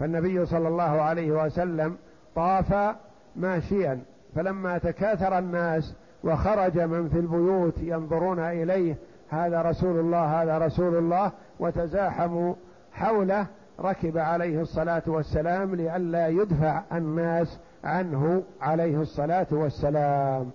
[0.00, 1.96] فالنبي صلى الله عليه وسلم
[2.34, 2.96] طاف
[3.36, 4.00] ماشيا.
[4.34, 8.96] فلما تكاثر الناس وخرج من في البيوت ينظرون إليه
[9.28, 12.54] هذا رسول الله هذا رسول الله وتزاحموا
[12.92, 13.46] حوله
[13.80, 20.50] ركب عليه الصلاة والسلام لئلا يدفع الناس عنه عليه الصلاة والسلام.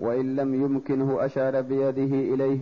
[0.00, 2.58] وإن لم يمكنه أشار بيده إليه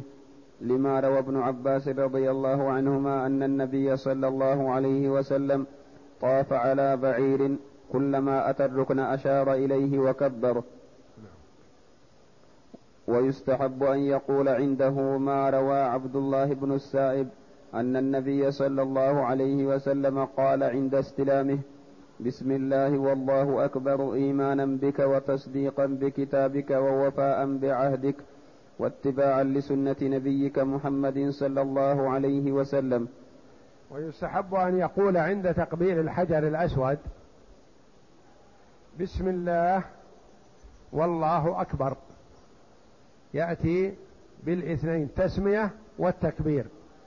[0.61, 5.67] لما روى ابن عباس رضي الله عنهما أن النبي صلى الله عليه وسلم
[6.21, 7.57] طاف على بعير
[7.93, 10.63] كلما أتى الركن أشار إليه وكبر
[13.11, 17.29] ويستحب أن يقول عنده ما روى عبد الله بن السائب
[17.75, 21.59] أن النبي صلى الله عليه وسلم قال عند استلامه
[22.21, 28.17] بسم الله والله أكبر إيمانا بك وتصديقا بكتابك ووفاء بعهدك
[28.79, 33.09] واتباعا لسنة نبيك محمد صلى الله عليه وسلم.
[33.91, 36.99] ويستحب أن يقول عند تقبيل الحجر الأسود
[39.01, 39.85] بسم الله
[40.93, 41.97] والله أكبر.
[43.35, 43.95] يأتي
[44.45, 46.67] بالاثنين تسمية والتكبير.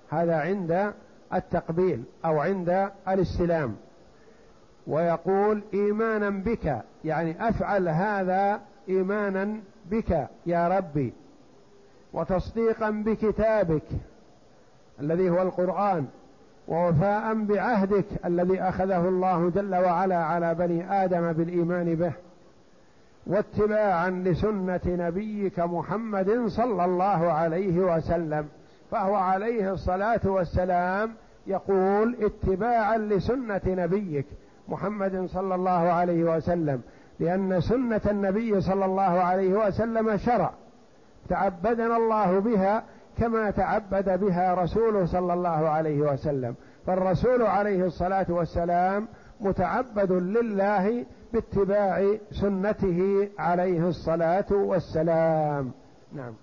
[0.10, 0.94] هذا عند
[1.34, 3.76] التقبيل أو عند الاستلام.
[4.88, 9.60] ويقول إيمانا بك يعني أفعل هذا إيمانا
[9.92, 11.14] بك يا ربي.
[12.14, 13.88] وتصديقا بكتابك
[15.00, 16.06] الذي هو القرآن
[16.68, 22.14] ووفاء بعهدك الذي أخذه الله جل وعلا على بني آدم بالإيمان به.
[23.28, 28.48] واتباعا لسنة نبيك محمد صلى الله عليه وسلم
[28.92, 31.14] فهو عليه الصلاة والسلام
[31.48, 34.26] يقول اتباعا لسنة نبيك
[34.68, 36.82] محمد صلى الله عليه وسلم
[37.20, 40.52] لأن سنة النبي صلى الله عليه وسلم شرع
[41.30, 42.84] تعبدنا الله بها
[43.18, 46.56] كما تعبد بها رسوله صلى الله عليه وسلم
[46.88, 49.08] فالرسول عليه الصلاة والسلام
[49.42, 55.72] متعبد لله باتباع سنته عليه الصلاة والسلام.
[56.14, 56.34] نعم.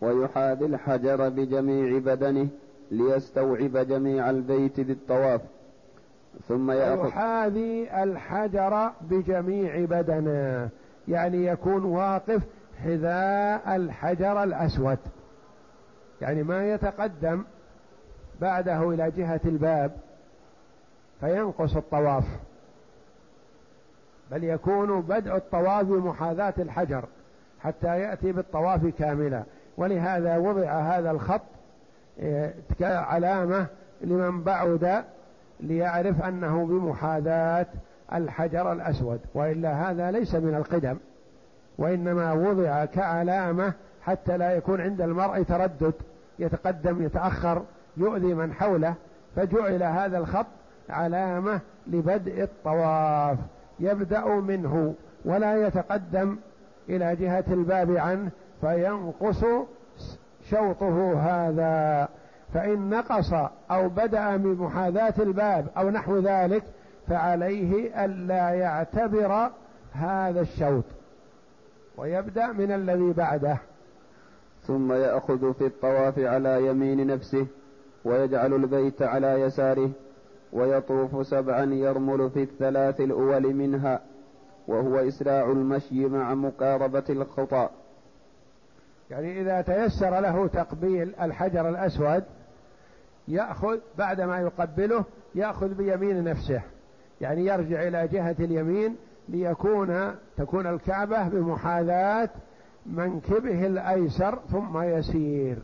[0.00, 2.48] ويحاذي الحجر بجميع بدنه
[2.90, 5.40] ليستوعب جميع البيت بالطواف.
[6.48, 10.68] ثم يأخذ يحاذي الحجر بجميع بدنه.
[11.08, 12.42] يعني يكون واقف
[12.84, 14.98] حذاء الحجر الأسود.
[16.20, 17.44] يعني ما يتقدم
[18.40, 19.92] بعده إلى جهة الباب
[21.20, 22.24] فينقص الطواف.
[24.30, 27.04] بل يكون بدء الطواف بمحاذاة الحجر
[27.60, 29.42] حتى يأتي بالطواف كاملا.
[29.76, 31.42] ولهذا وضع هذا الخط
[32.80, 33.66] علامة
[34.00, 35.04] لمن بعد
[35.60, 37.66] ليعرف أنه بمحاذاة
[38.12, 39.20] الحجر الأسود.
[39.34, 40.96] وإلا هذا ليس من القدم
[41.78, 43.72] وإنما وضع كعلامة
[44.02, 45.94] حتى لا يكون عند المرء تردد
[46.38, 47.62] يتقدم يتأخر
[47.96, 48.94] يؤذي من حوله.
[49.36, 50.46] فجعل هذا الخط
[50.90, 53.38] علامة لبدء الطواف.
[53.80, 56.36] يبدأ منه ولا يتقدم
[56.88, 59.44] إلى جهة الباب عنه فينقص
[60.50, 62.08] شوطه هذا.
[62.54, 63.32] فإن نقص
[63.70, 66.62] أو بدأ بمحاذاة الباب أو نحو ذلك
[67.08, 69.50] فعليه ألا يعتبر
[69.92, 70.84] هذا الشوط.
[71.96, 73.58] ويبدأ من الذي بعده.
[74.66, 77.46] ثم يأخذ في الطواف على يمين نفسه
[78.04, 79.90] ويجعل البيت على يساره.
[80.52, 84.00] ويطوف سبعا يرمل في الثلاث الأول منها
[84.68, 87.68] وهو إسراع المشي مع مقاربة الخطى
[89.10, 92.24] يعني إذا تيسر له تقبيل الحجر الأسود
[93.28, 96.62] يأخذ بعدما يقبله يأخذ بيمين نفسه.
[97.20, 98.96] يعني يرجع إلى جهة اليمين
[99.28, 102.30] ليكون تكون الكعبة بمحاذاة
[102.86, 105.58] منكبه الأيسر ثم يسير.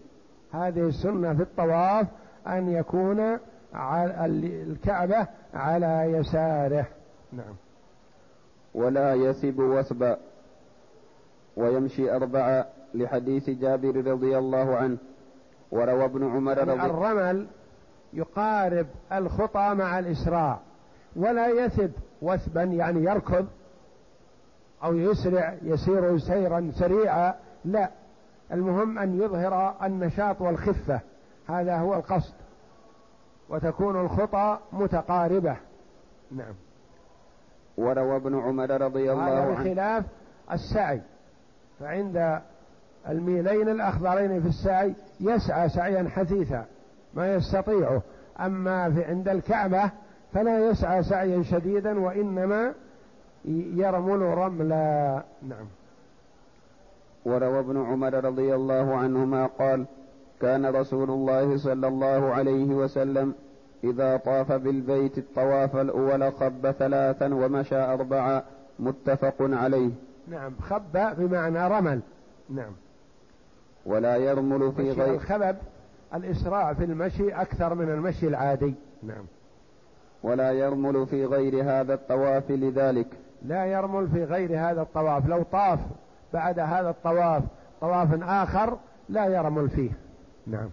[0.53, 2.07] هذه السنة في الطواف
[2.47, 3.39] أن يكون
[3.75, 6.87] الكعبة على يساره.
[7.33, 7.55] نعم.
[8.75, 10.16] ولا يسب وثبا
[11.57, 14.97] ويمشي أربعة لحديث جابر رضي الله عنه
[15.72, 17.47] وروى ابن عمر رضي يعني الرمل
[18.12, 20.59] يقارب الخطى مع الإسراع
[21.16, 23.47] ولا يثب وثبا يعني يركض
[24.85, 27.91] أو يسرع يسير سيرا سريعا لا.
[28.53, 31.01] المهم أن يظهر النشاط والخفة
[31.49, 32.35] هذا هو القصد.
[33.55, 35.57] وتكون الخطى متقاربة.
[36.33, 36.55] نعم.
[37.77, 39.55] وروى ابن عمر رضي الله عنه.
[39.55, 40.05] بخلاف
[40.53, 41.01] السعي.
[41.81, 42.41] فعند
[43.09, 46.65] الميلين الأخضرين في السعي يسعى سعيا حثيثا
[47.15, 48.03] ما يستطيعه.
[48.41, 49.91] أما في عند الكعبة
[50.33, 52.75] فلا يسعى سعيا شديدا وإنما
[53.75, 55.23] يرمل رملا.
[55.43, 55.67] نعم.
[57.25, 59.87] وروى ابن عمر رضي الله عنهما قال
[60.41, 63.35] كان رسول الله صلى الله عليه وسلم
[63.85, 68.43] إذا طاف بالبيت الطواف الأول خب ثلاثا ومشى أربعا
[68.78, 69.91] متفق عليه.
[70.28, 72.01] نعم خب بمعنى رمل.
[72.51, 72.72] نعم.
[73.87, 75.57] ولا يرمل في غير الخبب
[76.14, 78.74] الإسراع في المشي أكثر من المشي العادي.
[79.03, 79.24] نعم.
[80.22, 83.07] ولا يرمل في غير هذا الطواف لذلك.
[83.43, 85.28] لا يرمل في غير هذا الطواف.
[85.28, 85.78] لو طاف
[86.32, 87.43] بعد هذا الطواف
[87.80, 88.78] طواف آخر
[89.09, 89.91] لا يرمل فيه.
[90.47, 90.68] نعم.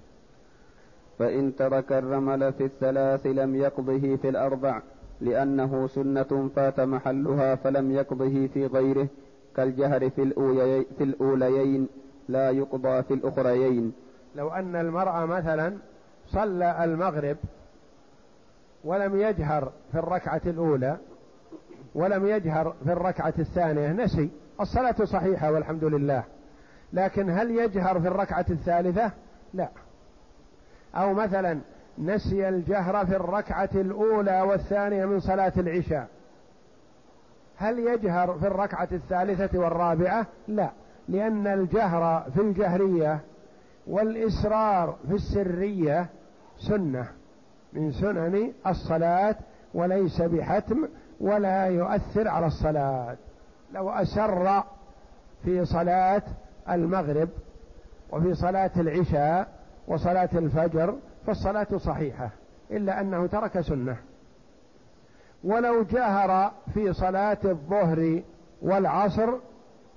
[1.22, 4.82] فإن ترك الرمل في الثلاث لم يقضه في الأربع
[5.22, 9.07] لأنه سنة فات محلها فلم يقضه في غيره
[9.55, 10.34] كالجهر في,
[10.97, 11.88] في الأوليين
[12.30, 13.93] لا يقضى في الأخريين.
[14.36, 15.78] لو أن المرأة مثلا
[16.28, 17.38] صلى المغرب
[18.84, 20.97] ولم يجهر في الركعة الأولى
[21.95, 24.30] ولم يجهر في الركعة الثانية نسي.
[24.61, 26.24] الصلاة صحيحة والحمد لله.
[26.93, 29.11] لكن هل يجهر في الركعة الثالثة؟
[29.53, 29.69] لا.
[30.96, 31.60] أو مثلا
[31.98, 36.08] نسي الجهر في الركعة الأولى والثانية من صلاة العشاء.
[37.58, 40.70] هل يجهر في الركعة الثالثة والرابعة؟ لا
[41.08, 43.20] لأن الجهر في الجهرية
[43.88, 46.10] والإسرار في السرية
[46.60, 47.08] سنة
[47.74, 49.36] من سنن الصلاة
[49.74, 50.88] وليس بحتم
[51.20, 53.18] ولا يؤثر على الصلاة.
[53.74, 54.64] لو أسر
[55.44, 56.24] في صلاة
[56.70, 57.30] المغرب
[58.12, 60.96] وفي صلاة العشاء وصلاة الفجر
[61.28, 62.30] فالصلاة صحيحة
[62.72, 63.98] إلا أنه ترك سنة.
[65.44, 68.22] ولو جهر في صلاة الظهر
[68.62, 69.34] والعصر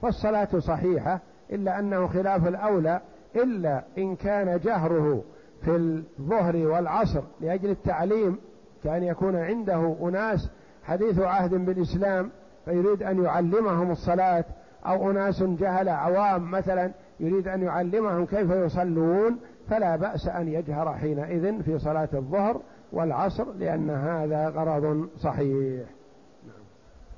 [0.03, 1.21] فالصلاة صحيحة
[1.53, 3.01] إلا أنه خلاف الأولى
[3.37, 5.25] إلا إن كان جهره
[5.65, 8.37] في الظهر والعصر لأجل التعليم
[8.85, 10.51] كأن يكون عنده أناس
[10.85, 12.31] حديث عهد بالإسلام
[12.65, 14.45] فيريد أن يعلمهم الصلاة
[14.87, 21.63] أو أناس جهل عوام مثلا يريد أن يعلمهم كيف يصلون فلا بأس أن يجهر حينئذ
[21.63, 22.61] في صلاة الظهر
[22.93, 25.87] والعصر لأن هذا غرض صحيح.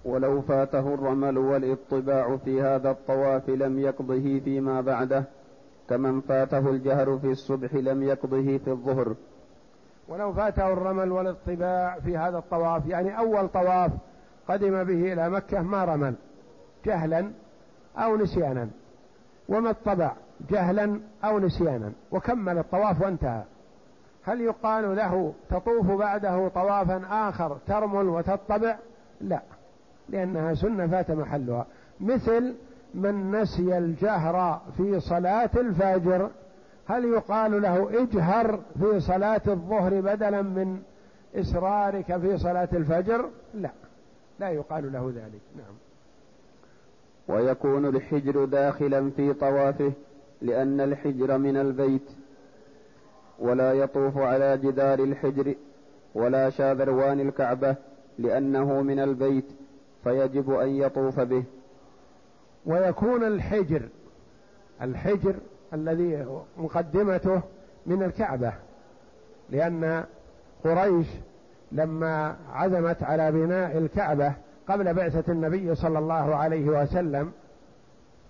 [0.05, 5.25] ولو فاته الرمل والإطباع في هذا الطواف لم يقضه فيما بعده
[5.89, 9.15] كمن فاته الجهر في الصبح لم يقضه في الظهر.
[10.09, 13.93] ولو فاته الرمل والإطباع في هذا الطواف يعني أول طواف
[14.49, 16.15] قدم به إلى مكة ما رمل
[16.85, 17.31] جهلا
[17.97, 18.69] أو نسيانا
[19.49, 20.13] وما الطبع
[20.51, 23.43] جهلا أو نسيانا وكمل الطواف وانتهى.
[24.23, 28.77] هل يقال له تطوف بعده طوافا آخر ترمل وتطبع؟
[29.21, 29.43] لا
[30.09, 31.67] لأنها سنة فات محلها.
[32.01, 32.55] مثل
[32.95, 36.31] من نسي الجهر في صلاة الفجر
[36.87, 40.83] هل يقال له اجهر في صلاة الظهر بدلا من
[41.35, 43.71] إسرارك في صلاة الفجر؟ لا
[44.41, 45.41] لا يقال له ذلك.
[45.57, 45.75] نعم.
[47.29, 49.93] ويكون الحجر داخلا في طوافه
[50.43, 52.11] لأن الحجر من البيت
[53.39, 55.55] ولا يطوف على جدار الحجر
[56.15, 57.77] ولا شاذروان الكعبة
[58.19, 59.47] لأنه من البيت
[60.05, 61.45] فيجب أن يطوف به.
[62.67, 63.83] ويكون الحجر
[64.83, 65.35] الحجر
[65.73, 66.27] الذي
[66.57, 67.43] مقدمته
[67.87, 68.53] من الكعبة
[69.51, 70.05] لأن
[70.65, 71.07] قريش
[71.73, 74.33] لما عزمت على بناء الكعبة
[74.69, 77.33] قبل بعثة النبي صلى الله عليه وسلم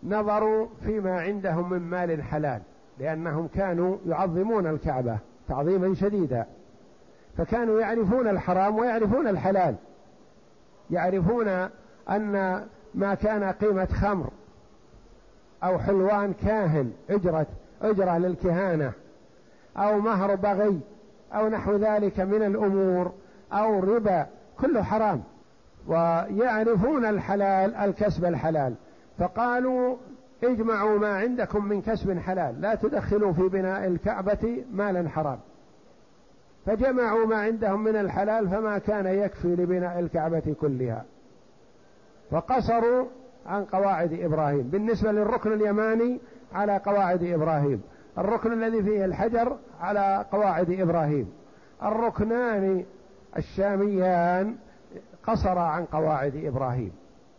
[0.06, 2.60] نظروا فيما عندهم من مال حلال
[2.98, 6.46] لأنهم كانوا يعظمون الكعبة تعظيما شديدا.
[7.38, 9.74] فكانوا يعرفون الحرام ويعرفون الحلال.
[10.90, 11.48] يعرفون
[12.10, 12.62] أن
[12.94, 14.30] ما كان قيمة خمر
[15.64, 17.46] أو حلوان كاهن أجرة
[17.82, 18.92] أجرة للكهانة
[19.76, 20.80] أو مهر بغي
[21.32, 23.12] أو نحو ذلك من الأمور
[23.52, 24.26] أو ربا
[24.60, 25.22] كله حرام.
[25.86, 28.74] ويعرفون الحلال الكسب الحلال.
[29.18, 29.96] فقالوا
[30.44, 35.38] اجمعوا ما عندكم من كسب حلال لا تدخلوا في بناء الكعبة مالا حرام.
[36.66, 41.04] فجمعوا ما عندهم من الحلال فما كان يكفي لبناء الكعبة كلها.
[42.30, 43.06] فقصروا
[43.46, 44.62] عن قواعد إبراهيم.
[44.62, 46.20] بالنسبة للركن اليماني
[46.52, 47.82] على قواعد إبراهيم.
[48.18, 51.32] الركن الذي فيه الحجر على قواعد إبراهيم.
[51.82, 52.84] الركنان
[53.36, 54.56] الشاميان
[55.26, 56.92] قصر عن قواعد إبراهيم.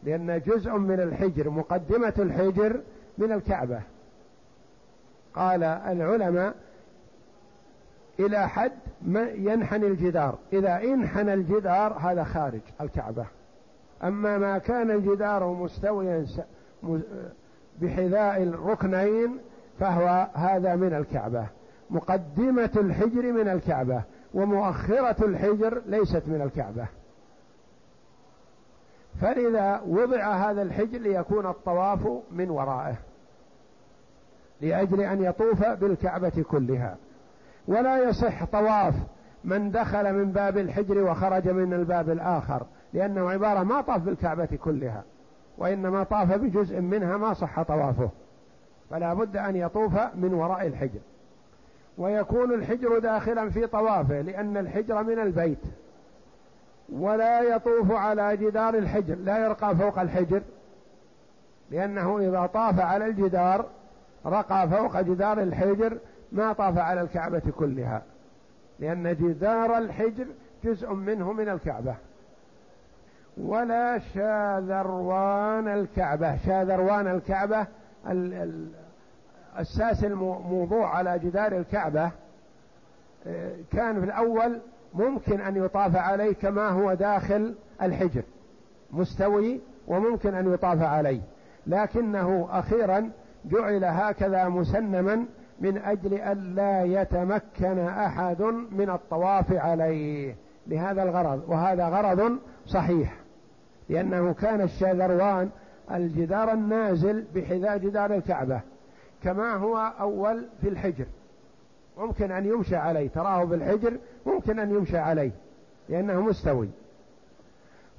[0.04, 2.82] لأن جزء من الحجر مقدمة الحجر
[3.18, 3.82] من الكعبة.
[5.34, 6.56] قال العلماء
[8.20, 8.72] إلى حد
[9.02, 10.38] ما ينحني الجدار.
[10.54, 13.26] إذا انحنى الجدار هذا خارج الكعبة.
[14.04, 16.26] أما ما كان الجدار مستويا
[17.82, 19.39] بحذاء الركنين
[19.80, 21.48] فهو هذا من الكعبة.
[21.89, 24.02] مقدمة الحجر من الكعبة
[24.34, 26.88] ومؤخرة الحجر ليست من الكعبة.
[29.22, 32.95] فلذا وضع هذا الحجر ليكون الطواف من ورائه
[34.61, 36.97] لأجل أن يطوف بالكعبة كلها.
[37.68, 38.93] ولا يصح طواف
[39.43, 45.03] من دخل من باب الحجر وخرج من الباب الآخر لأنه عبارة ما طاف بالكعبة كلها
[45.57, 48.09] وإنما طاف بجزء منها ما صح طوافه.
[48.89, 50.99] فلا بد أن يطوف من وراء الحجر.
[51.97, 55.61] ويكون الحجر داخلا في طوافه لأن الحجر من البيت.
[56.89, 60.41] ولا يطوف على جدار الحجر لا يرقى فوق الحجر
[61.71, 63.65] لأنه إذا طاف على الجدار
[64.25, 65.97] رقى فوق جدار الحجر
[66.31, 68.01] ما طاف على الكعبة كلها
[68.79, 70.27] لأن جدار الحجر
[70.63, 71.95] جزء منه من الكعبة.
[73.38, 77.67] ولا شاذروان الكعبة شاذروان الكعبة
[79.59, 82.11] الساس الموضوع على جدار الكعبة
[83.27, 84.59] آه، كان في الأول
[84.98, 88.24] ممكن أن يطاف عليه كما هو داخل الحجر
[88.91, 91.22] مستوي وممكن أن يطاف عليه.
[91.68, 93.10] لكنه أخيرا
[93.45, 95.26] جعل هكذا مسنما
[95.60, 98.41] من أجل أن لا يتمكن أحد
[98.72, 100.36] من الطواف عليه.
[100.68, 103.16] لهذا الغرض وهذا غرض صحيح
[103.89, 105.50] لأنه كان الشاذروان
[105.91, 108.62] الجدار النازل بحذاء جدار الكعبة
[109.24, 111.06] كما هو أول في الحجر.
[111.98, 113.10] ممكن أن يمشى عليه.
[113.10, 115.32] تراه بالحجر ممكن أن يمشى عليه
[115.89, 116.70] لأنه مستوي.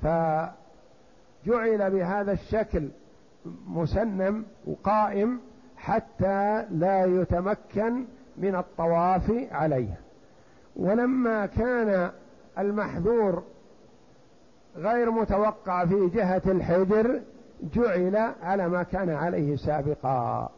[0.03, 0.51] فجعل
[1.91, 2.89] بهذا الشكل
[3.69, 5.41] مسنم وقائم
[5.77, 8.05] حتى لا يتمكن
[8.37, 9.95] من الطواف عليه.
[10.77, 12.11] ولما كان
[12.59, 13.43] المحذور
[14.77, 17.21] غير متوقع في جهة الحجر
[17.75, 20.51] جعل على ما كان عليه سابقا.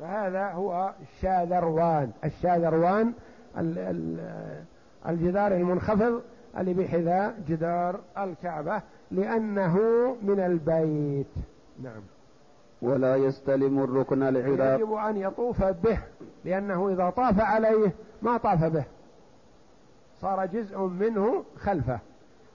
[0.00, 2.10] فهذا هو الشاذروان.
[2.24, 3.12] الشاذروان
[5.08, 6.22] الجدار المنخفض
[6.58, 9.76] اللي بحذاء جدار الكعبة لأنه
[10.22, 11.26] من البيت.
[11.82, 12.02] نعم.
[12.82, 14.80] ولا يستلم الركن العراق.
[14.80, 15.98] يجب أن يطوف به
[16.44, 17.92] لأنه إذا طاف عليه
[18.22, 18.84] ما طاف به.
[20.20, 21.98] صار جزء منه خلفه.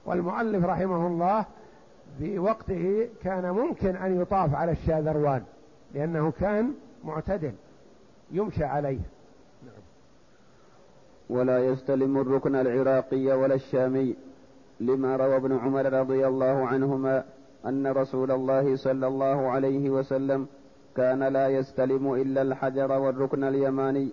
[0.06, 1.44] والمؤلف رحمه الله
[2.18, 5.42] في وقته كان ممكن أن يطاف على الشاذروان
[5.94, 6.72] لأنه كان
[7.06, 7.52] معتدل
[8.30, 9.00] يمشى عليه
[9.66, 9.82] نعم.
[11.30, 14.16] ولا يستلم الركن العراقي ولا الشامي
[14.80, 17.24] لما روى ابن عمر رضي الله عنهما
[17.66, 20.46] أن رسول الله صلى الله عليه وسلم
[20.96, 24.08] كان لا يستلم إلا الحجر والركن اليماني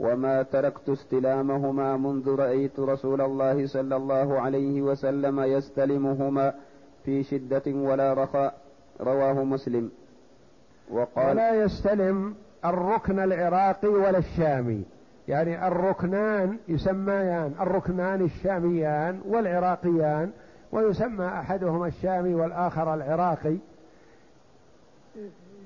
[0.00, 6.54] وما تركت استلامهما منذ رأيت رسول الله صلى الله عليه وسلم يستلمهما
[7.04, 8.54] في شدة ولا رخاء
[9.00, 9.90] رواه مسلم
[10.92, 12.34] وقال ولا يستلم
[12.64, 14.84] الركن العراقي ولا الشامي.
[15.28, 20.30] يعني الركنان يسميان الركنان الشاميان والعراقيان
[20.72, 23.56] ويسمى أحدهما الشامي والآخر العراقي.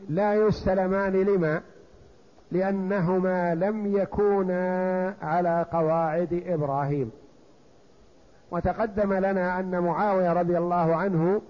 [0.08, 1.60] لا يستلمان لما؟
[2.52, 7.10] لأنهما لم يكونا على قواعد إبراهيم.
[8.50, 11.42] وتقدم لنا أن معاوية رضي الله عنه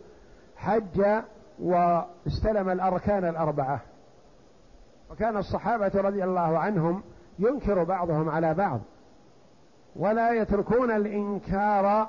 [0.57, 1.23] حج
[1.63, 3.81] واستلم الأركان الأربعة.
[5.11, 7.03] وكان الصحابة رضي الله عنهم
[7.39, 8.81] ينكر بعضهم على بعض.
[9.97, 12.09] ولا يتركون الإنكار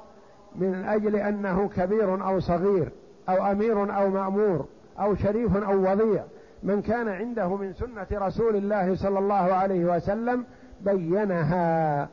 [0.56, 2.92] من أجل أنه كبير أو صغير
[3.30, 4.66] أو أمير أو مأمور
[5.00, 6.24] أو شريف أو وضيع.
[6.64, 10.46] من كان عنده من سنة رسول الله صلى الله عليه وسلم
[10.82, 12.08] بينها.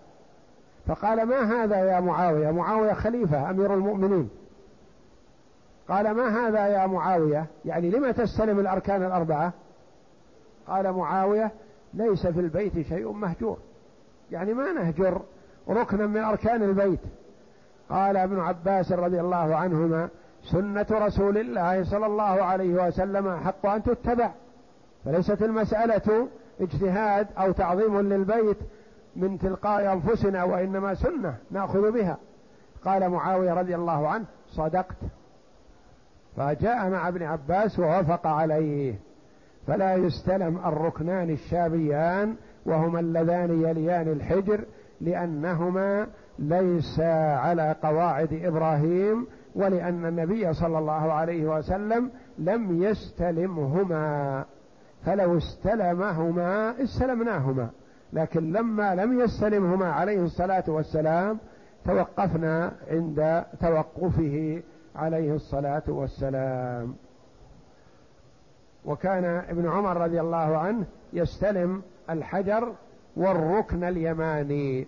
[0.87, 4.31] فقال ما هذا يا معاوية؟ معاوية خليفة أمير المؤمنين.
[5.93, 9.53] قال ما هذا يا معاوية؟ يعني لما تستلم الأركان الأربعة؟
[10.67, 11.53] قال معاوية
[11.95, 13.59] ليس في البيت شيء مهجور.
[14.31, 15.23] يعني ما نهجر
[15.69, 17.01] ركنا من أركان البيت.
[17.91, 20.09] قال ابن عباس رضي الله عنهما
[20.43, 24.31] سنة رسول الله صلى الله عليه وسلم حق أن تتبع.
[25.05, 26.29] فليست المسألة
[26.61, 28.59] اجتهاد أو تعظيم للبيت
[29.17, 32.17] من تلقاء أنفسنا وإنما سنة نأخذ بها.
[32.85, 34.97] قال معاوية رضي الله عنه صدقت.
[36.37, 38.95] فجاء مع ابن عباس ووافق عليه.
[39.67, 44.65] فلا يستلم الركنان الشابيان وهما اللذان يليان الحجر
[45.01, 46.07] لأنهما
[46.39, 54.45] ليس على قواعد إبراهيم ولأن النبي صلى الله عليه وسلم لم يستلمهما.
[55.07, 57.71] فلو استلمهما استلمناهما
[58.13, 61.39] لكن لما لم يستلمهما عليه الصلاة والسلام
[61.85, 64.63] توقفنا عند توقفه.
[64.97, 66.95] عليه الصلاة والسلام.
[68.85, 72.75] وكان ابن عمر رضي الله عنه يستلم الحجر
[73.17, 74.87] والركن اليماني.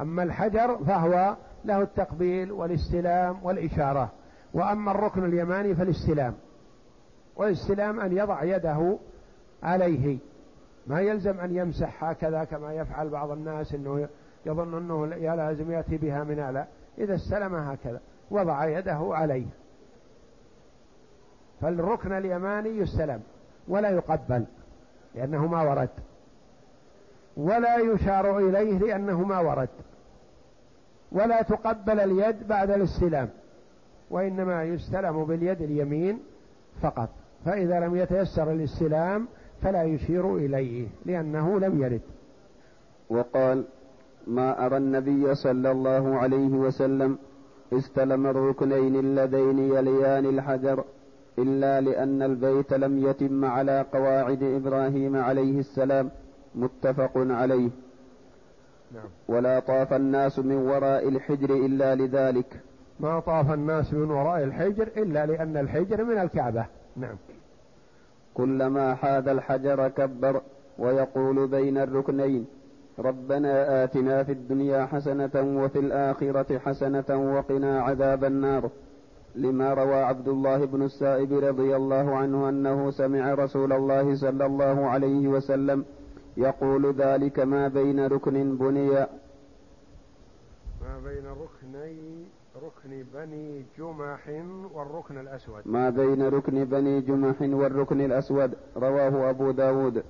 [0.00, 4.10] أما الحجر فهو له التقبيل والاستلام والإشارة.
[4.54, 6.34] وأما الركن اليماني فالاستلام.
[7.36, 8.98] والاستلام أن يضع يده
[9.62, 10.18] عليه.
[10.86, 14.08] ما يلزم أن يمسح هكذا كما يفعل بعض الناس إنه
[14.46, 16.66] يظن أنه لازم يأتي بها من أعلى.
[16.98, 18.00] إذا استلم هكذا.
[18.30, 19.46] وضع يده عليه.
[21.60, 23.20] فالركن اليماني يستلم
[23.68, 24.44] ولا يقبل
[25.14, 25.88] لأنه ما ورد.
[27.36, 29.68] ولا يشار إليه لأنه ما ورد.
[31.12, 33.28] ولا تقبل اليد بعد الاستلام
[34.10, 36.18] وإنما يستلم باليد اليمين
[36.82, 37.08] فقط.
[37.44, 39.28] فإذا لم يتيسر الاستلام
[39.62, 42.00] فلا يشير إليه لأنه لم يرد.
[43.10, 43.64] وقال
[44.26, 47.18] ما أرى النبي صلى الله عليه وسلم
[47.72, 50.84] استلم الركنين اللذين يليان الحجر
[51.38, 56.10] إلا لأن البيت لم يتم على قواعد إبراهيم عليه السلام
[56.54, 57.70] متفق عليه.
[58.94, 59.08] نعم.
[59.28, 62.60] ولا طاف الناس من وراء الحجر إلا لذلك.
[63.00, 66.66] ما طاف الناس من وراء الحجر إلا لأن الحجر من الكعبة.
[66.96, 67.16] نعم.
[68.34, 70.40] كلما حاذ الحجر كبر
[70.78, 72.46] ويقول بين الركنين
[72.98, 78.70] ربنا آتنا في الدنيا حسنة وفي الآخرة حسنة وقنا عذاب النار.
[79.34, 84.86] لما روى عبد الله بن السائب رضي الله عنه أنه سمع رسول الله صلى الله
[84.86, 85.84] عليه وسلم
[86.36, 88.90] يقول ذلك ما بين ركن بني
[90.82, 92.24] ما بين ركني
[92.62, 94.28] ركن بني جمح
[94.74, 95.62] والركن الأسود.
[95.66, 98.54] ما بين ركن بني جمح والركن الأسود.
[98.76, 100.02] رواه أبو داود.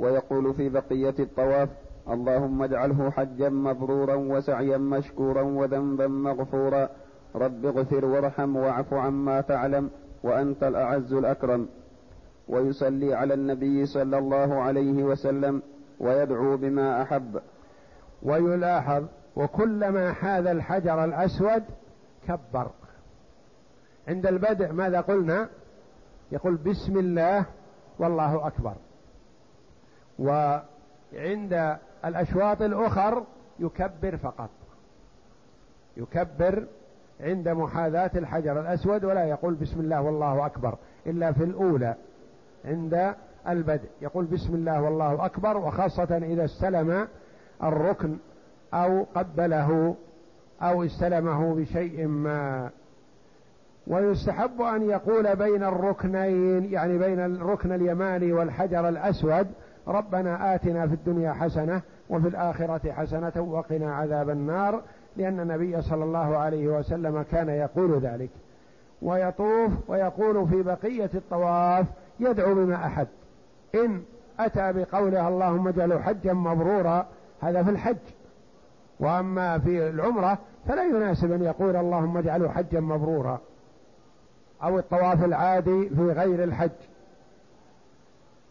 [0.00, 1.68] ويقول في بقية الطواف
[2.10, 6.88] اللهم اجعله حجا مبرورا وسعيا مشكورا وذنبا مغفورا.
[7.34, 9.90] رب اغفر وارحم واعف عما تعلم
[10.22, 11.68] وأنت الأعز الأكرم.
[12.48, 15.62] ويصلي على النبي صلى الله عليه وسلم
[16.00, 17.40] ويدعو بما أحب.
[18.22, 19.04] ويلاحظ
[19.36, 21.62] وكلما حاذ الحجر الأسود
[22.28, 22.70] كبر.
[24.08, 25.48] عند البدء ماذا قلنا؟
[26.32, 27.46] يقول بسم الله
[27.98, 28.74] والله أكبر.
[30.20, 33.24] وعند الأشواط الأخر
[33.58, 34.50] يكبر فقط.
[35.96, 36.66] يكبر
[37.20, 40.74] عند محاذاة الحجر الأسود ولا يقول بسم الله والله أكبر
[41.06, 41.94] إلا في الأولى
[42.64, 43.14] عند
[43.48, 43.88] البدء.
[44.02, 47.08] يقول بسم الله والله أكبر وخاصة إذا استلم
[47.62, 48.16] الركن
[48.74, 49.96] أو قبله
[50.62, 52.70] أو استلمه بشيء ما.
[53.86, 59.46] ويستحب أن يقول بين الركنين يعني بين الركن اليماني والحجر الأسود
[59.88, 64.82] ربنا آتنا في الدنيا حسنة وفي الآخرة حسنة وقنا عذاب النار
[65.16, 68.30] لأن النبي صلى الله عليه وسلم كان يقول ذلك.
[69.02, 71.86] ويطوف ويقول في بقية الطواف
[72.20, 73.06] يدعو بما أحب.
[73.74, 74.02] إن
[74.38, 77.06] أتى بقوله اللهم اجعله حجا مبرورا
[77.40, 77.96] هذا في الحج.
[79.00, 83.40] وأما في العمرة فلا يناسب أن يقول اللهم اجعله حجا مبرورا.
[84.62, 86.70] أو الطواف العادي في غير الحج.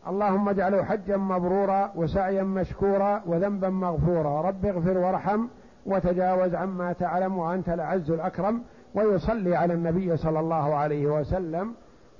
[0.07, 4.41] اللهم اجعله حجا مبرورا وسعيا مشكورا وذنبا مغفورا.
[4.41, 5.47] رب اغفر وارحم
[5.85, 8.61] وتجاوز عما تعلم وأنت الأعز الأكرم.
[8.95, 11.73] ويصلي على النبي صلى الله عليه وسلم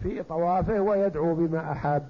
[0.04, 2.04] في طوافه ويدعو بما أحب.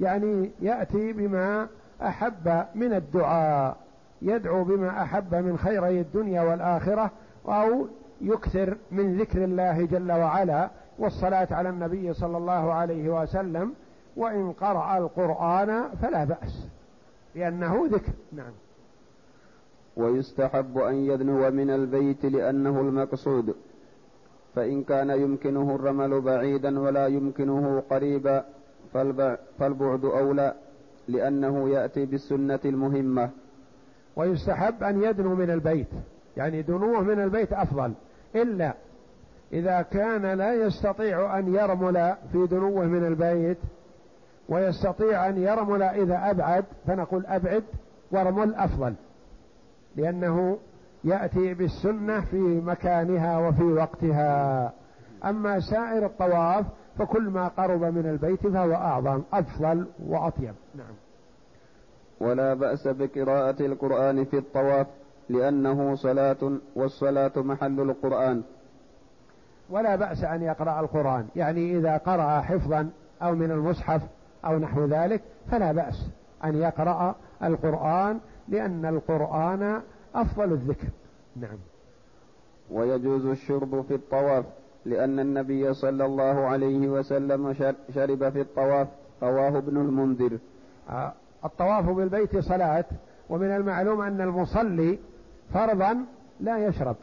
[0.00, 1.68] يعني يأتي بما
[2.02, 3.76] أحب من الدعاء
[4.22, 7.10] يدعو بما أحب من خيري الدنيا والآخرة
[7.46, 7.86] أو
[8.20, 13.74] يكثر من ذكر الله جل وعلا والصلاة على النبي صلى الله عليه وسلم.
[14.16, 16.66] وإن قرأ القرآن فلا بأس
[17.34, 18.12] لأنه ذكر.
[18.32, 18.52] نعم.
[19.96, 23.54] ويستحب أن يدنو من البيت لأنه المقصود
[24.54, 28.44] فإن كان يمكنه الرمل بعيدا ولا يمكنه قريبا
[29.58, 30.54] فالبعد أولى
[31.08, 33.30] لأنه يأتي بالسنة المهمة.
[34.16, 35.88] ويستحب أن يدنو من البيت
[36.36, 37.92] يعني دنوه من البيت أفضل.
[38.34, 38.74] إلا
[39.52, 43.58] إذا كان لا يستطيع أن يرمل في دنوه من البيت
[44.52, 47.64] ويستطيع أن يرمل إذا أبعد فنقول أبعد
[48.10, 48.94] وارمل أفضل.
[49.96, 50.58] لأنه
[51.04, 54.72] يأتي بالسنة في مكانها وفي وقتها.
[55.24, 56.66] أما سائر الطواف
[56.98, 60.54] فكل ما قرب من البيت فهو أعظم أفضل وأطيب.
[60.74, 60.94] نعم.
[62.20, 64.86] ولا بأس بقراءة القرآن في الطواف
[65.28, 68.42] لأنه صلاة والصلاة محل القرآن.
[69.70, 72.90] ولا بأس أن يقرأ القرآن يعني إذا قرأ حفظا
[73.22, 74.02] أو من المصحف
[74.44, 76.06] أو نحو ذلك فلا بأس
[76.44, 79.82] أن يقرأ القرآن لأن القرآن
[80.14, 80.88] أفضل الذكر.
[81.36, 81.58] نعم.
[82.70, 84.44] ويجوز الشرب في الطواف
[84.84, 87.54] لأن النبي صلى الله عليه وسلم
[87.94, 88.88] شرب في الطواف
[89.22, 90.38] رواه ابن المنذر.
[90.90, 91.12] آه،
[91.44, 92.84] الطواف بالبيت صلاة
[93.30, 94.98] ومن المعلوم أن المصلي
[95.54, 96.04] فرضا
[96.40, 96.96] لا يشرب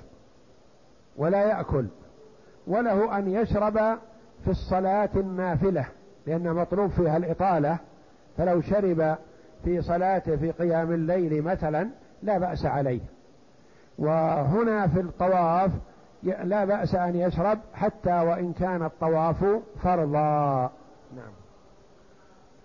[1.18, 1.86] ولا يأكل
[2.68, 3.74] وله أن يشرب
[4.44, 5.86] في الصلاة النافلة.
[6.30, 7.78] لأن مطلوب فيها الإطالة
[8.38, 9.16] فلو شرب
[9.64, 11.90] في صلاته في قيام الليل مثلا
[12.24, 13.00] لا بأس عليه.
[13.98, 15.72] وهنا في الطواف
[16.24, 19.46] لا بأس أن يشرب حتى وإن كان الطواف
[19.84, 20.72] فرضا.
[21.16, 21.32] نعم.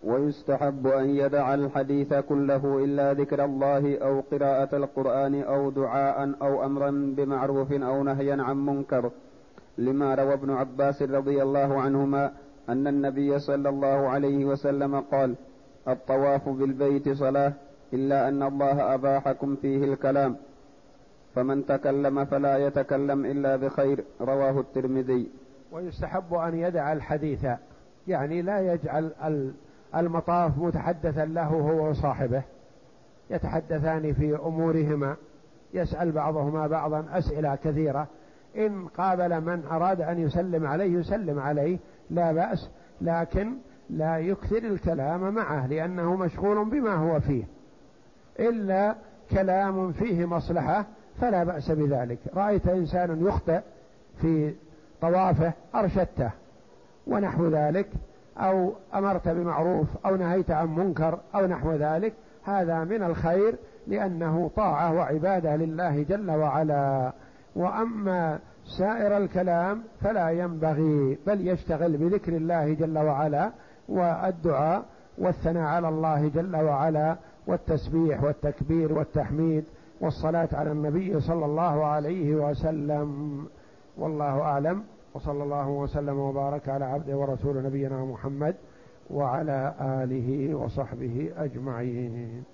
[0.05, 6.91] ويستحب أن يدع الحديث كله إلا ذكر الله أو قراءة القرآن أو دعاء أو أمرا
[7.17, 9.11] بمعروف أو نهيا عن منكر
[9.79, 12.33] لما روى ابن عباس رضي الله عنهما
[12.69, 15.35] أن النبي صلى الله عليه وسلم قال
[15.89, 17.53] الطواف بالبيت صلاة
[17.93, 20.37] إلا أن الله أباحكم فيه الكلام.
[21.35, 25.31] فمن تكلم فلا يتكلم إلا بخير رواه الترمذي.
[25.73, 27.47] ويستحب أن يدع الحديث
[28.09, 29.13] يعني لا يجعل
[29.97, 32.43] المطاف متحدثا له هو وصاحبه.
[33.31, 35.17] يتحدثان في أمورهما
[35.75, 38.07] يسأل بعضهما بعضا أسئلة كثيرة.
[38.57, 41.79] إن قابل من أراد أن يسلم عليه يسلم عليه.
[42.11, 42.69] لا بأس
[43.01, 43.53] لكن
[43.91, 47.45] لا يكثر الكلام معه لأنه مشغول بما هو فيه.
[48.39, 48.95] إلا
[49.31, 50.87] كلام فيه مصلحة
[51.21, 52.19] فلا بأس بذلك.
[52.35, 53.61] رأيت إنسان يخطئ
[54.21, 54.55] في
[55.01, 56.31] طوافه أرشدته.
[57.07, 57.89] ونحو ذلك
[58.39, 62.13] أو أمرت بمعروف أو نهيت عن منكر أو نحو ذلك.
[62.45, 63.55] هذا من الخير
[63.87, 67.13] لأنه طاعة وعبادة لله جل وعلا.
[67.57, 73.53] وأما سائر الكلام فلا ينبغي بل يشتغل بذكر الله جل وعلا
[73.89, 74.85] والدعاء
[75.19, 79.65] والثناء على الله جل وعلا والتسبيح والتكبير والتحميد
[80.01, 83.39] والصلاة على النبي صلى الله عليه وسلم.
[83.99, 84.83] والله أعلم
[85.15, 88.55] وصلى الله وسلم وبارك على عبده ورسول نبينا محمد
[89.11, 92.45] وعلى آله وصحبه أجمعين.